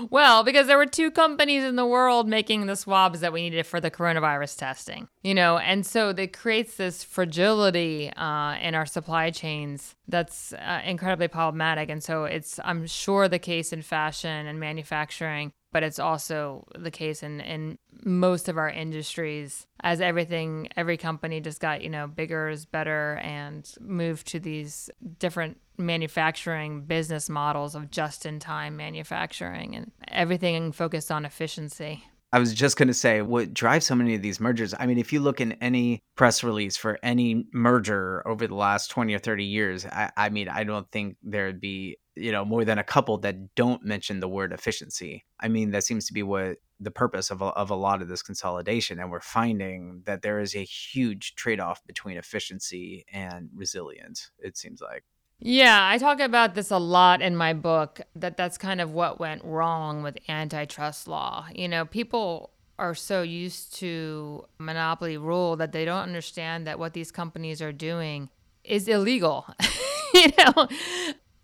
Well 0.09 0.43
because 0.43 0.67
there 0.67 0.77
were 0.77 0.86
two 0.86 1.12
companies 1.12 1.63
in 1.63 1.75
the 1.75 1.86
world 1.86 2.27
making 2.27 2.65
the 2.65 2.75
swabs 2.75 3.19
that 3.21 3.31
we 3.31 3.43
needed 3.43 3.62
for 3.63 3.80
the 3.80 3.91
coronavirus 3.91 4.58
testing, 4.58 5.08
you 5.23 5.34
know, 5.34 5.58
and 5.58 5.86
so 5.86 6.10
it 6.10 6.34
creates 6.34 6.76
this 6.78 7.04
fragility 7.04 8.12
uh, 8.15 8.56
in 8.62 8.76
our 8.76 8.86
supply 8.86 9.32
chains 9.32 9.95
that's 10.08 10.54
uh, 10.54 10.82
incredibly 10.86 11.28
problematic. 11.28 11.89
And 11.89 12.04
so 12.04 12.26
it's, 12.26 12.60
I'm 12.63 12.86
sure, 12.88 13.28
the 13.28 13.39
case 13.39 13.73
in 13.73 13.82
fashion 13.82 14.47
and 14.47 14.60
manufacturing, 14.60 15.52
but 15.71 15.84
it's 15.84 15.99
also 15.99 16.67
the 16.78 16.91
case 16.91 17.23
in, 17.23 17.41
in 17.41 17.78
most 18.04 18.49
of 18.49 18.58
our 18.58 18.69
industries 18.69 19.65
as 19.82 20.02
everything, 20.02 20.67
every 20.78 20.97
company 20.97 21.41
just 21.41 21.60
got, 21.60 21.82
you 21.82 21.89
know, 21.89 22.08
bigger 22.08 22.49
is 22.49 22.65
better 22.65 23.19
and 23.23 23.73
moved 23.80 24.28
to 24.28 24.39
these 24.39 24.89
different 25.19 25.58
manufacturing 25.78 26.82
business 26.82 27.30
models 27.30 27.76
of 27.76 27.89
just 27.89 28.26
in 28.26 28.39
time 28.39 28.78
manufacturing 28.78 29.76
and 29.76 29.91
everything 30.08 30.71
focused 30.71 31.12
on 31.12 31.26
efficiency. 31.26 32.04
I 32.34 32.39
was 32.39 32.52
just 32.52 32.78
going 32.78 32.88
to 32.88 32.96
say 32.96 33.22
what 33.22 33.54
drives 33.54 33.86
so 33.86 33.93
many 33.93 34.15
of 34.15 34.24
these 34.24 34.39
mergers. 34.39 34.74
I 34.80 34.88
mean, 34.88 34.98
if 34.98 35.13
you 35.13 35.19
look 35.19 35.39
in 35.39 35.52
any 35.54 36.02
press 36.15 36.43
release 36.43 36.76
for 36.76 36.98
any 37.04 37.46
merger 37.54 38.28
over 38.28 38.48
the 38.48 38.56
last 38.56 38.89
20 38.89 39.13
or 39.13 39.19
30 39.19 39.43
years, 39.43 39.86
I, 39.86 40.10
I 40.17 40.30
mean, 40.30 40.50
I 40.50 40.63
don't 40.63 40.89
think 40.91 41.17
there'd 41.22 41.62
be, 41.62 41.98
you 42.15 42.32
know, 42.32 42.43
more 42.43 42.65
than 42.65 42.80
a 42.80 42.84
couple 42.84 43.19
that 43.19 43.54
don't 43.54 43.86
mention 43.86 44.19
the 44.19 44.28
word 44.28 44.52
efficiency. 44.52 45.26
I 45.39 45.48
mean, 45.48 45.69
that 45.72 45.84
seems 45.84 46.08
to 46.08 46.13
be 46.13 46.24
what 46.24 46.58
the 46.80 46.89
purpose 46.89 47.30
of 47.30 47.43
a, 47.43 47.46
of 47.46 47.69
a 47.69 47.76
lot 47.76 48.02
of 48.02 48.08
this 48.08 48.24
consolidation. 48.24 49.00
And 49.00 49.12
we're 49.12 49.22
finding 49.22 50.02
that 50.08 50.24
there 50.24 50.39
is 50.39 50.56
a 50.56 50.63
huge 50.63 51.36
trade 51.36 51.60
off 51.60 51.86
between 51.86 52.17
efficiency 52.17 53.06
and 53.13 53.50
resilience, 53.54 54.32
it 54.39 54.58
seems 54.58 54.82
like. 54.82 55.04
Yeah, 55.39 55.88
I 55.89 55.98
talk 55.98 56.19
about 56.19 56.56
this 56.56 56.72
a 56.72 56.78
lot 56.78 57.22
in 57.22 57.36
my 57.36 57.54
book 57.54 58.02
that 58.15 58.38
that's 58.38 58.58
kind 58.58 58.80
of 58.80 58.91
what 58.91 59.19
went 59.19 59.43
wrong 59.43 60.02
with 60.02 60.17
antitrust 60.30 61.08
law. 61.08 61.48
You 61.54 61.67
know, 61.67 61.86
people 61.86 62.52
are 62.80 62.96
so 62.96 63.22
used 63.22 63.76
to 63.76 64.46
monopoly 64.58 65.17
rule 65.17 65.56
that 65.58 65.74
they 65.74 65.86
don't 65.86 66.02
understand 66.02 66.65
that 66.65 66.80
what 66.80 66.93
these 66.93 67.12
companies 67.12 67.62
are 67.62 67.74
doing 67.74 68.30
is 68.63 68.88
illegal. 68.88 69.46
you 70.13 70.28
know, 70.38 70.67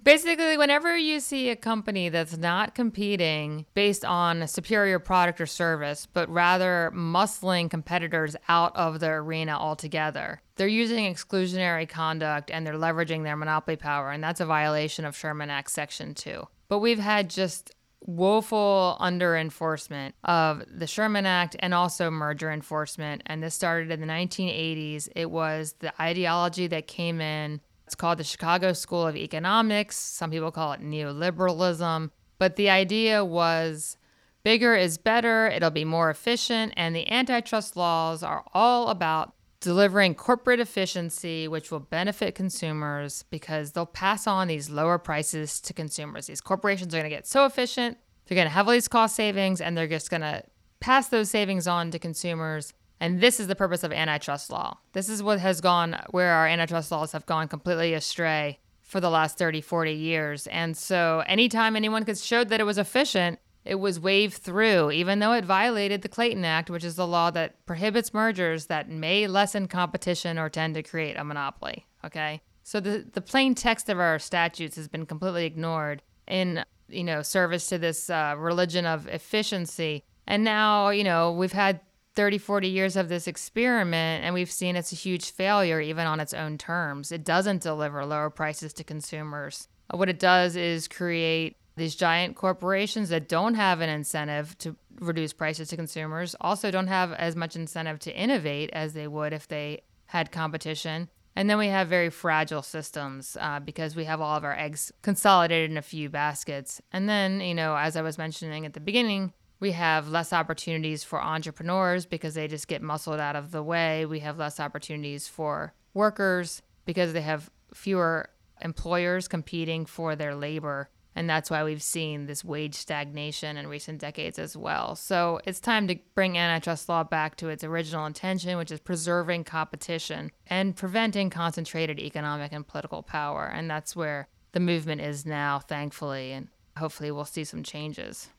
Basically, 0.04 0.58
whenever 0.58 0.98
you 0.98 1.20
see 1.20 1.50
a 1.50 1.56
company 1.56 2.10
that's 2.10 2.38
not 2.38 2.74
competing 2.74 3.66
based 3.74 4.06
on 4.06 4.42
a 4.42 4.48
superior 4.48 4.98
product 4.98 5.42
or 5.42 5.46
service, 5.46 6.08
but 6.12 6.30
rather 6.30 6.92
muscling 6.96 7.70
competitors 7.70 8.36
out 8.48 8.76
of 8.76 9.00
the 9.00 9.10
arena 9.10 9.58
altogether, 9.58 10.42
they're 10.56 10.68
using 10.68 11.14
exclusionary 11.14 11.88
conduct 11.88 12.50
and 12.50 12.66
they're 12.66 12.74
leveraging 12.74 13.24
their 13.24 13.36
monopoly 13.36 13.76
power, 13.76 14.12
and 14.12 14.24
that's 14.24 14.40
a 14.40 14.46
violation 14.46 15.06
of 15.06 15.16
Sherman 15.16 15.50
Act 15.50 15.70
Section 15.70 16.14
2. 16.14 16.48
But 16.70 16.80
we've 16.80 17.00
had 17.00 17.30
just 17.30 17.76
woeful 18.02 18.96
under 19.00 19.36
enforcement 19.36 20.16
of 20.24 20.64
the 20.68 20.88
Sherman 20.88 21.26
Act 21.26 21.56
and 21.60 21.74
also 21.74 22.10
merger 22.10 22.52
enforcement. 22.52 23.22
And 23.26 23.44
this 23.44 23.56
started 23.56 23.92
in 23.92 24.00
the 24.00 24.08
1980s. 24.08 25.10
It 25.16 25.30
was 25.30 25.76
the 25.80 26.02
ideology 26.02 26.68
that 26.68 26.88
came 26.88 27.20
in 27.22 27.62
it's 27.90 27.96
called 27.96 28.20
the 28.20 28.24
Chicago 28.24 28.72
School 28.72 29.08
of 29.08 29.16
Economics. 29.16 29.96
Some 29.96 30.30
people 30.30 30.52
call 30.52 30.74
it 30.74 30.82
neoliberalism. 30.82 32.12
But 32.38 32.56
the 32.56 32.70
idea 32.70 33.26
was 33.26 33.98
bigger 34.44 34.76
is 34.76 35.00
better, 35.00 35.48
it'll 35.48 35.72
be 35.72 35.86
more 35.86 36.12
efficient, 36.12 36.74
and 36.78 36.96
the 36.96 37.12
antitrust 37.12 37.76
laws 37.76 38.22
are 38.22 38.46
all 38.54 38.90
about 38.90 39.34
delivering 39.60 40.14
corporate 40.14 40.60
efficiency, 40.60 41.48
which 41.48 41.72
will 41.72 41.80
benefit 41.80 42.36
consumers 42.36 43.24
because 43.32 43.72
they'll 43.72 43.88
pass 43.88 44.28
on 44.28 44.50
these 44.50 44.70
lower 44.70 45.00
prices 45.00 45.60
to 45.62 45.74
consumers. 45.74 46.28
These 46.28 46.42
corporations 46.42 46.94
are 46.94 47.00
going 47.00 47.10
to 47.10 47.16
get 47.16 47.26
so 47.26 47.48
efficient, 47.48 47.98
they're 48.28 48.36
going 48.36 48.46
to 48.46 48.54
have 48.54 48.68
all 48.68 48.74
these 48.74 48.88
cost 48.88 49.16
savings, 49.16 49.62
and 49.62 49.76
they're 49.76 49.88
just 49.88 50.12
going 50.12 50.22
to 50.22 50.44
pass 50.80 51.10
those 51.10 51.32
savings 51.32 51.66
on 51.66 51.90
to 51.90 51.98
consumers 51.98 52.72
and 53.00 53.22
this 53.22 53.40
is 53.40 53.48
the 53.48 53.56
purpose 53.56 53.84
of 53.84 53.92
antitrust 53.92 54.52
law. 54.52 54.78
This 54.94 55.10
is 55.10 55.24
what 55.24 55.40
has 55.40 55.62
gone 55.62 56.00
where 56.12 56.34
our 56.34 56.48
antitrust 56.48 56.92
laws 56.92 57.12
have 57.14 57.26
gone 57.26 57.48
completely 57.48 57.94
astray 57.94 58.60
for 58.82 59.00
the 59.00 59.10
last 59.10 59.38
30, 59.38 59.62
40 59.62 59.94
years. 59.94 60.48
And 60.48 60.76
so 60.76 61.24
anytime 61.28 61.76
anyone 61.76 62.06
could 62.06 62.18
show 62.18 62.44
that 62.44 62.60
it 62.60 62.66
was 62.66 62.78
efficient, 62.78 63.40
it 63.64 63.76
was 63.76 64.00
waved 64.00 64.34
through, 64.34 64.92
even 64.92 65.20
though 65.20 65.34
it 65.34 65.46
violated 65.46 66.02
the 66.02 66.10
Clayton 66.10 66.44
Act, 66.44 66.70
which 66.70 66.84
is 66.84 66.96
the 66.96 67.06
law 67.06 67.30
that 67.32 67.66
prohibits 67.66 68.14
mergers 68.14 68.66
that 68.66 68.90
may 68.90 69.28
lessen 69.28 69.68
competition 69.68 70.40
or 70.40 70.50
tend 70.50 70.76
to 70.76 70.84
create 70.84 71.18
a 71.18 71.24
monopoly. 71.24 71.86
Okay. 72.04 72.42
So 72.64 72.80
the, 72.80 73.06
the 73.14 73.22
plain 73.22 73.56
text 73.56 73.90
of 73.90 74.00
our 74.00 74.20
statutes 74.20 74.76
has 74.76 74.88
been 74.88 75.06
completely 75.06 75.46
ignored 75.46 76.02
in, 76.28 76.64
you 76.88 77.04
know, 77.04 77.22
service 77.22 77.68
to 77.70 77.78
this 77.78 78.10
uh, 78.10 78.36
religion 78.38 78.86
of 78.86 79.08
efficiency. 79.08 80.04
And 80.26 80.44
now, 80.44 80.90
you 80.90 81.04
know, 81.04 81.32
we've 81.32 81.52
had 81.52 81.82
30, 82.20 82.38
40 82.38 82.68
years 82.68 82.98
of 82.98 83.08
this 83.08 83.30
experiment, 83.30 84.26
and 84.26 84.34
we've 84.34 84.52
seen 84.52 84.76
it's 84.76 84.92
a 84.92 84.96
huge 84.96 85.32
failure 85.32 85.80
even 85.80 86.06
on 86.06 86.20
its 86.20 86.34
own 86.34 86.58
terms. 86.58 87.14
It 87.14 87.24
doesn't 87.24 87.62
deliver 87.62 88.06
lower 88.06 88.30
prices 88.30 88.74
to 88.74 88.84
consumers. 88.84 89.70
What 89.90 90.10
it 90.10 90.20
does 90.20 90.58
is 90.58 90.90
create 90.90 91.56
these 91.78 91.96
giant 91.96 92.36
corporations 92.36 93.08
that 93.08 93.30
don't 93.30 93.54
have 93.54 93.80
an 93.80 93.88
incentive 93.88 94.58
to 94.58 94.76
reduce 95.00 95.32
prices 95.32 95.70
to 95.70 95.78
consumers, 95.78 96.36
also 96.42 96.72
don't 96.72 96.88
have 96.88 97.14
as 97.14 97.38
much 97.38 97.56
incentive 97.56 98.00
to 98.00 98.14
innovate 98.14 98.70
as 98.74 98.92
they 98.92 99.08
would 99.08 99.32
if 99.32 99.48
they 99.48 99.84
had 100.08 100.30
competition. 100.30 101.08
And 101.38 101.50
then 101.50 101.58
we 101.58 101.68
have 101.68 101.88
very 101.88 102.10
fragile 102.10 102.64
systems 102.64 103.38
uh, 103.40 103.62
because 103.62 103.96
we 103.96 104.04
have 104.04 104.20
all 104.20 104.36
of 104.36 104.44
our 104.44 104.60
eggs 104.60 104.92
consolidated 105.04 105.72
in 105.72 105.78
a 105.78 105.82
few 105.82 106.10
baskets. 106.10 106.82
And 106.92 107.08
then, 107.08 107.40
you 107.40 107.56
know, 107.56 107.78
as 107.78 107.96
I 107.96 108.02
was 108.02 108.18
mentioning 108.18 108.66
at 108.66 108.74
the 108.74 108.82
beginning, 108.82 109.32
we 109.60 109.72
have 109.74 110.08
less 110.08 110.32
opportunities 110.32 111.04
for 111.04 111.22
entrepreneurs 111.22 112.06
because 112.06 112.34
they 112.34 112.48
just 112.48 112.68
get 112.68 112.82
muscled 112.82 113.20
out 113.20 113.36
of 113.36 113.52
the 113.52 113.64
way. 113.64 114.06
We 114.06 114.20
have 114.20 114.38
less 114.38 114.60
opportunities 114.60 115.28
for 115.28 115.74
workers 115.94 116.62
because 116.86 117.14
they 117.14 117.22
have 117.22 117.50
fewer 117.74 118.30
employers 118.62 119.28
competing 119.28 119.86
for 119.86 120.16
their 120.16 120.34
labor. 120.36 120.90
And 121.16 121.30
that's 121.30 121.50
why 121.50 121.64
we've 121.64 121.84
seen 121.84 122.28
this 122.28 122.46
wage 122.46 122.76
stagnation 122.76 123.58
in 123.58 123.68
recent 123.68 124.00
decades 124.00 124.40
as 124.40 124.56
well. 124.56 124.96
So 124.96 125.42
it's 125.46 125.60
time 125.60 125.88
to 125.88 125.98
bring 126.16 126.38
antitrust 126.38 126.88
law 126.88 127.04
back 127.04 127.36
to 127.38 127.50
its 127.50 127.64
original 127.64 128.06
intention, 128.06 128.58
which 128.58 128.72
is 128.72 128.80
preserving 128.80 129.44
competition 129.44 130.32
and 130.48 130.76
preventing 130.76 131.30
concentrated 131.30 132.00
economic 132.00 132.54
and 132.54 132.66
political 132.66 133.04
power. 133.04 133.46
And 133.46 133.70
that's 133.70 133.96
where 133.96 134.30
the 134.54 134.60
movement 134.62 135.02
is 135.02 135.26
now, 135.26 135.60
thankfully. 135.60 136.32
And 136.32 136.48
hopefully 136.78 137.12
we'll 137.12 137.26
see 137.26 137.44
some 137.44 137.64
changes. 137.64 138.30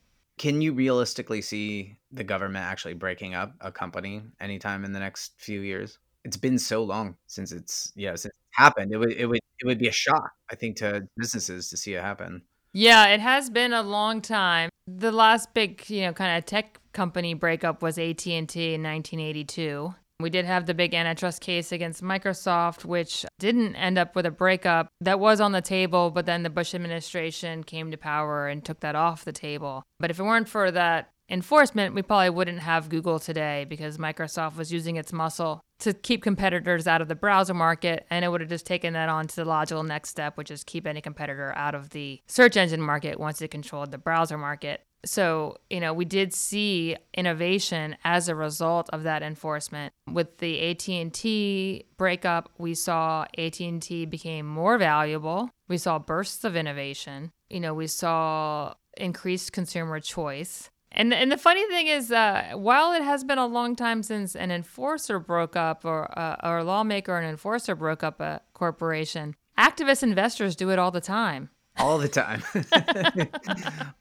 Can 0.41 0.63
you 0.63 0.73
realistically 0.73 1.43
see 1.43 1.99
the 2.13 2.25
government 2.25 2.65
actually 2.65 2.95
breaking 2.95 3.35
up 3.35 3.53
a 3.61 3.71
company 3.71 4.23
anytime 4.41 4.87
in 4.87 4.93
the 4.93 4.99
next 4.99 5.35
few 5.37 5.61
years? 5.61 5.99
It's 6.25 6.39
been 6.39 6.59
so 6.59 6.83
long 6.83 7.17
since 7.27 7.53
it's 7.53 7.93
yeah 7.95 8.15
since 8.15 8.33
happened. 8.53 8.91
It 8.91 8.97
would 8.97 9.13
it 9.13 9.27
would 9.27 9.41
it 9.59 9.67
would 9.67 9.79
be 9.79 9.89
a 9.89 9.93
shock 9.93 10.31
I 10.51 10.55
think 10.55 10.77
to 10.77 11.07
businesses 11.19 11.69
to 11.69 11.77
see 11.77 11.93
it 11.93 12.01
happen. 12.03 12.41
Yeah, 12.73 13.09
it 13.09 13.21
has 13.21 13.51
been 13.51 13.75
a 13.75 13.83
long 13.83 14.23
time. 14.23 14.71
The 14.87 15.13
last 15.13 15.53
big, 15.53 15.85
you 15.91 16.07
know, 16.07 16.15
kind 16.15 16.39
of 16.39 16.47
tech 16.47 16.81
company 16.95 17.35
breakup 17.35 17.83
was 17.83 17.99
AT&T 17.99 18.35
in 18.35 18.43
1982. 18.47 19.95
We 20.23 20.31
did 20.31 20.45
have 20.45 20.67
the 20.67 20.75
big 20.75 20.95
antitrust 20.95 21.41
case 21.41 21.73
against 21.73 22.03
Microsoft, 22.03 22.85
which 22.85 23.25
didn't 23.39 23.77
end 23.77 23.99
up 23.99 24.15
with 24.15 24.27
a 24.27 24.31
breakup. 24.31 24.89
That 25.01 25.21
was 25.21 25.41
on 25.41 25.53
the 25.53 25.63
table, 25.63 26.11
but 26.11 26.27
then 26.27 26.43
the 26.43 26.51
Bush 26.51 26.75
administration 26.75 27.65
came 27.65 27.91
to 27.91 27.97
power 27.97 28.49
and 28.49 28.65
took 28.65 28.81
that 28.81 28.95
off 28.95 29.25
the 29.25 29.33
table. 29.33 29.85
But 29.99 30.11
if 30.11 30.19
it 30.19 30.25
weren't 30.25 30.49
for 30.49 30.71
that 30.71 31.11
enforcement, 31.29 31.95
we 31.95 32.03
probably 32.03 32.31
wouldn't 32.31 32.61
have 32.61 32.89
Google 32.89 33.19
today 33.19 33.65
because 33.69 33.99
Microsoft 33.99 34.57
was 34.57 34.73
using 34.73 34.97
its 34.97 35.13
muscle 35.13 35.61
to 35.79 35.95
keep 35.95 36.23
competitors 36.23 36.87
out 36.87 37.01
of 37.01 37.09
the 37.09 37.15
browser 37.15 37.55
market. 37.55 38.07
And 38.11 38.25
it 38.25 38.29
would 38.29 38.41
have 38.41 38.51
just 38.51 38.67
taken 38.67 38.93
that 38.95 39.09
on 39.09 39.29
to 39.29 39.37
the 39.37 39.45
logical 39.45 39.83
next 39.83 40.11
step, 40.11 40.37
which 40.37 40.51
is 40.51 40.65
keep 40.65 40.87
any 40.87 41.01
competitor 41.01 41.53
out 41.57 41.75
of 41.75 41.91
the 41.91 42.21
search 42.27 42.57
engine 42.57 42.83
market 42.83 43.19
once 43.19 43.41
it 43.41 43.51
controlled 43.51 43.93
the 43.93 43.99
browser 43.99 44.37
market. 44.37 44.83
So, 45.05 45.57
you 45.71 45.81
know, 45.81 45.95
we 45.95 46.05
did 46.05 46.35
see 46.35 46.97
innovation 47.15 47.97
as 48.05 48.29
a 48.29 48.35
result 48.35 48.91
of 48.91 49.03
that 49.05 49.23
enforcement. 49.23 49.93
With 50.11 50.39
the 50.39 50.71
AT&T 50.71 51.87
breakup, 51.97 52.51
we 52.59 52.75
saw 52.75 53.25
AT&T 53.39 54.07
became 54.07 54.47
more 54.47 54.77
valuable. 54.77 55.51
We 55.69 55.79
saw 55.79 55.99
bursts 55.99 56.45
of 56.45 56.57
innovation. 56.57 57.33
You 57.49 57.61
know, 57.61 57.75
we 57.75 57.87
saw 57.87 58.75
increased 58.97 59.53
consumer 59.53 60.01
choice. 60.01 60.71
And 60.93 61.15
and 61.15 61.31
the 61.31 61.37
funny 61.37 61.65
thing 61.69 61.87
is, 61.87 62.11
uh, 62.11 62.51
while 62.55 62.93
it 62.93 63.03
has 63.03 63.23
been 63.23 63.39
a 63.39 63.47
long 63.47 63.77
time 63.77 64.03
since 64.03 64.35
an 64.35 64.51
enforcer 64.51 65.21
broke 65.21 65.55
up, 65.55 65.85
or 65.85 66.19
uh, 66.19 66.37
or 66.43 66.59
a 66.59 66.65
lawmaker 66.65 67.13
or 67.13 67.19
an 67.19 67.31
enforcer 67.31 67.77
broke 67.77 68.03
up 68.03 68.21
a 68.21 68.41
corporation, 68.55 69.37
activist 69.57 70.03
investors 70.03 70.57
do 70.57 70.71
it 70.71 70.81
all 70.81 70.91
the 70.91 71.01
time. 71.01 71.51
All 71.81 71.97
the 71.99 72.09
time, 72.09 72.43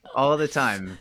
all 0.16 0.36
the 0.36 0.50
time. 0.50 0.98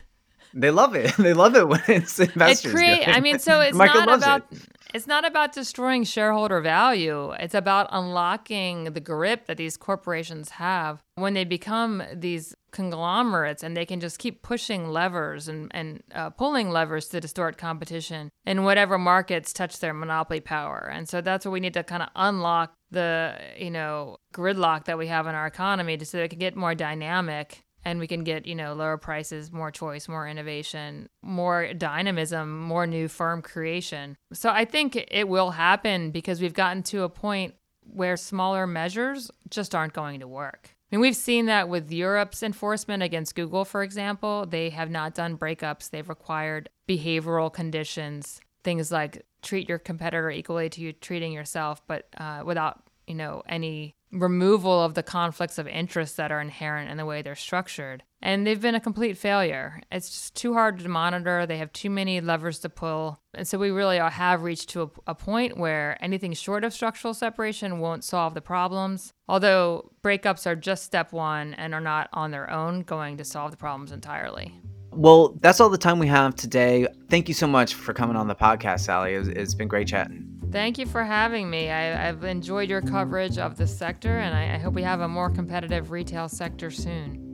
They 0.53 0.71
love 0.71 0.95
it. 0.95 1.13
They 1.17 1.33
love 1.33 1.55
it 1.55 1.67
when 1.67 1.81
it's 1.87 2.19
investors. 2.19 2.71
It 2.71 2.75
create. 2.75 3.07
I 3.07 3.19
mean, 3.19 3.39
so 3.39 3.59
it's 3.59 3.77
not 3.77 4.09
about. 4.11 4.45
It. 4.51 4.59
It's 4.91 5.05
not 5.05 5.23
about 5.23 5.53
destroying 5.53 6.03
shareholder 6.03 6.61
value. 6.61 7.31
It's 7.33 7.53
about 7.53 7.87
unlocking 7.91 8.85
the 8.85 8.99
grip 8.99 9.45
that 9.45 9.57
these 9.57 9.77
corporations 9.77 10.49
have 10.51 11.03
when 11.13 11.35
they 11.35 11.43
become 11.43 12.01
these 12.11 12.55
conglomerates 12.71 13.61
and 13.61 13.77
they 13.77 13.85
can 13.85 13.99
just 13.99 14.17
keep 14.17 14.41
pushing 14.41 14.89
levers 14.89 15.47
and, 15.47 15.69
and 15.75 16.01
uh, 16.15 16.31
pulling 16.31 16.71
levers 16.71 17.07
to 17.09 17.19
distort 17.19 17.57
competition 17.57 18.31
in 18.45 18.63
whatever 18.63 18.97
markets 18.97 19.53
touch 19.53 19.79
their 19.79 19.93
monopoly 19.93 20.39
power. 20.39 20.89
And 20.91 21.07
so 21.07 21.21
that's 21.21 21.45
what 21.45 21.51
we 21.51 21.59
need 21.59 21.75
to 21.75 21.83
kind 21.83 22.01
of 22.01 22.09
unlock 22.15 22.73
the, 22.89 23.35
you 23.57 23.69
know, 23.69 24.17
gridlock 24.33 24.85
that 24.85 24.97
we 24.97 25.05
have 25.05 25.27
in 25.27 25.35
our 25.35 25.45
economy 25.45 25.97
just 25.97 26.11
so 26.11 26.17
that 26.17 26.23
it 26.23 26.29
can 26.29 26.39
get 26.39 26.55
more 26.55 26.73
dynamic 26.73 27.63
and 27.85 27.99
we 27.99 28.07
can 28.07 28.23
get, 28.23 28.45
you 28.45 28.55
know, 28.55 28.73
lower 28.73 28.97
prices, 28.97 29.51
more 29.51 29.71
choice, 29.71 30.07
more 30.07 30.27
innovation, 30.27 31.09
more 31.21 31.73
dynamism, 31.73 32.59
more 32.59 32.85
new 32.85 33.07
firm 33.07 33.41
creation. 33.41 34.17
So 34.33 34.49
I 34.49 34.65
think 34.65 34.95
it 34.95 35.27
will 35.27 35.51
happen 35.51 36.11
because 36.11 36.41
we've 36.41 36.53
gotten 36.53 36.83
to 36.83 37.03
a 37.03 37.09
point 37.09 37.55
where 37.81 38.17
smaller 38.17 38.67
measures 38.67 39.31
just 39.49 39.73
aren't 39.73 39.93
going 39.93 40.19
to 40.19 40.27
work. 40.27 40.75
I 40.91 40.95
mean, 40.95 41.01
we've 41.01 41.15
seen 41.15 41.45
that 41.45 41.69
with 41.69 41.91
Europe's 41.91 42.41
enforcement 42.41 43.03
against 43.03 43.35
Google, 43.35 43.63
for 43.63 43.83
example. 43.83 44.45
They 44.47 44.71
have 44.71 44.89
not 44.89 45.13
done 45.13 45.37
breakups, 45.37 45.89
they've 45.89 46.09
required 46.09 46.69
behavioral 46.87 47.53
conditions, 47.53 48.41
things 48.63 48.91
like 48.91 49.23
treat 49.41 49.69
your 49.69 49.77
competitor 49.77 50.31
equally 50.31 50.69
to 50.69 50.81
you 50.81 50.93
treating 50.93 51.31
yourself, 51.31 51.81
but 51.87 52.07
uh, 52.17 52.41
without, 52.43 52.83
you 53.09 53.15
know, 53.15 53.41
any 53.49 53.95
removal 54.11 54.83
of 54.83 54.93
the 54.93 55.03
conflicts 55.03 55.57
of 55.57 55.67
interest 55.67 56.17
that 56.17 56.31
are 56.31 56.41
inherent 56.41 56.89
in 56.89 56.97
the 56.97 57.05
way 57.05 57.21
they're 57.21 57.35
structured. 57.35 58.03
And 58.21 58.45
they've 58.45 58.59
been 58.59 58.75
a 58.75 58.79
complete 58.79 59.17
failure. 59.17 59.81
It's 59.91 60.09
just 60.09 60.35
too 60.35 60.53
hard 60.53 60.79
to 60.79 60.89
monitor. 60.89 61.45
They 61.45 61.57
have 61.57 61.71
too 61.71 61.89
many 61.89 62.19
levers 62.19 62.59
to 62.59 62.69
pull. 62.69 63.21
And 63.33 63.47
so 63.47 63.57
we 63.57 63.69
really 63.71 63.97
have 63.97 64.43
reached 64.43 64.69
to 64.69 64.83
a, 64.83 64.89
a, 65.07 65.15
point 65.15 65.57
where 65.57 65.97
anything 66.01 66.33
short 66.33 66.63
of 66.63 66.73
structural 66.73 67.13
separation 67.13 67.79
won't 67.79 68.03
solve 68.03 68.33
the 68.33 68.41
problems. 68.41 69.13
Although 69.27 69.91
breakups 70.03 70.47
are 70.47 70.55
just 70.55 70.83
step 70.83 71.13
one 71.13 71.53
and 71.53 71.73
are 71.73 71.79
not 71.79 72.09
on 72.11 72.31
their 72.31 72.49
own 72.49 72.81
going 72.81 73.17
to 73.17 73.23
solve 73.23 73.51
the 73.51 73.57
problems 73.57 73.91
entirely. 73.91 74.59
Well, 74.91 75.37
that's 75.39 75.59
all 75.59 75.69
the 75.69 75.77
time 75.77 75.99
we 75.99 76.07
have 76.07 76.35
today. 76.35 76.87
Thank 77.09 77.27
you 77.27 77.35
so 77.35 77.47
much 77.47 77.75
for 77.75 77.93
coming 77.93 78.15
on 78.15 78.27
the 78.27 78.35
podcast, 78.35 78.81
Sally. 78.81 79.13
it's, 79.13 79.27
it's 79.29 79.53
been 79.53 79.67
great 79.67 79.87
chatting. 79.87 80.38
Thank 80.51 80.79
you 80.79 80.87
for 80.87 81.03
having 81.03 81.47
me. 81.49 81.69
I, 81.69 81.81
have 82.07 82.23
enjoyed 82.23 82.69
your 82.69 82.81
coverage 82.81 83.37
of 83.37 83.55
the 83.55 83.67
sector, 83.67 84.17
and 84.17 84.35
I, 84.35 84.55
I 84.55 84.57
hope 84.57 84.73
we 84.73 84.81
have 84.81 85.01
a 85.01 85.07
more 85.07 85.29
competitive 85.29 85.91
retail 85.91 86.27
sector 86.27 86.71
soon. 86.71 87.28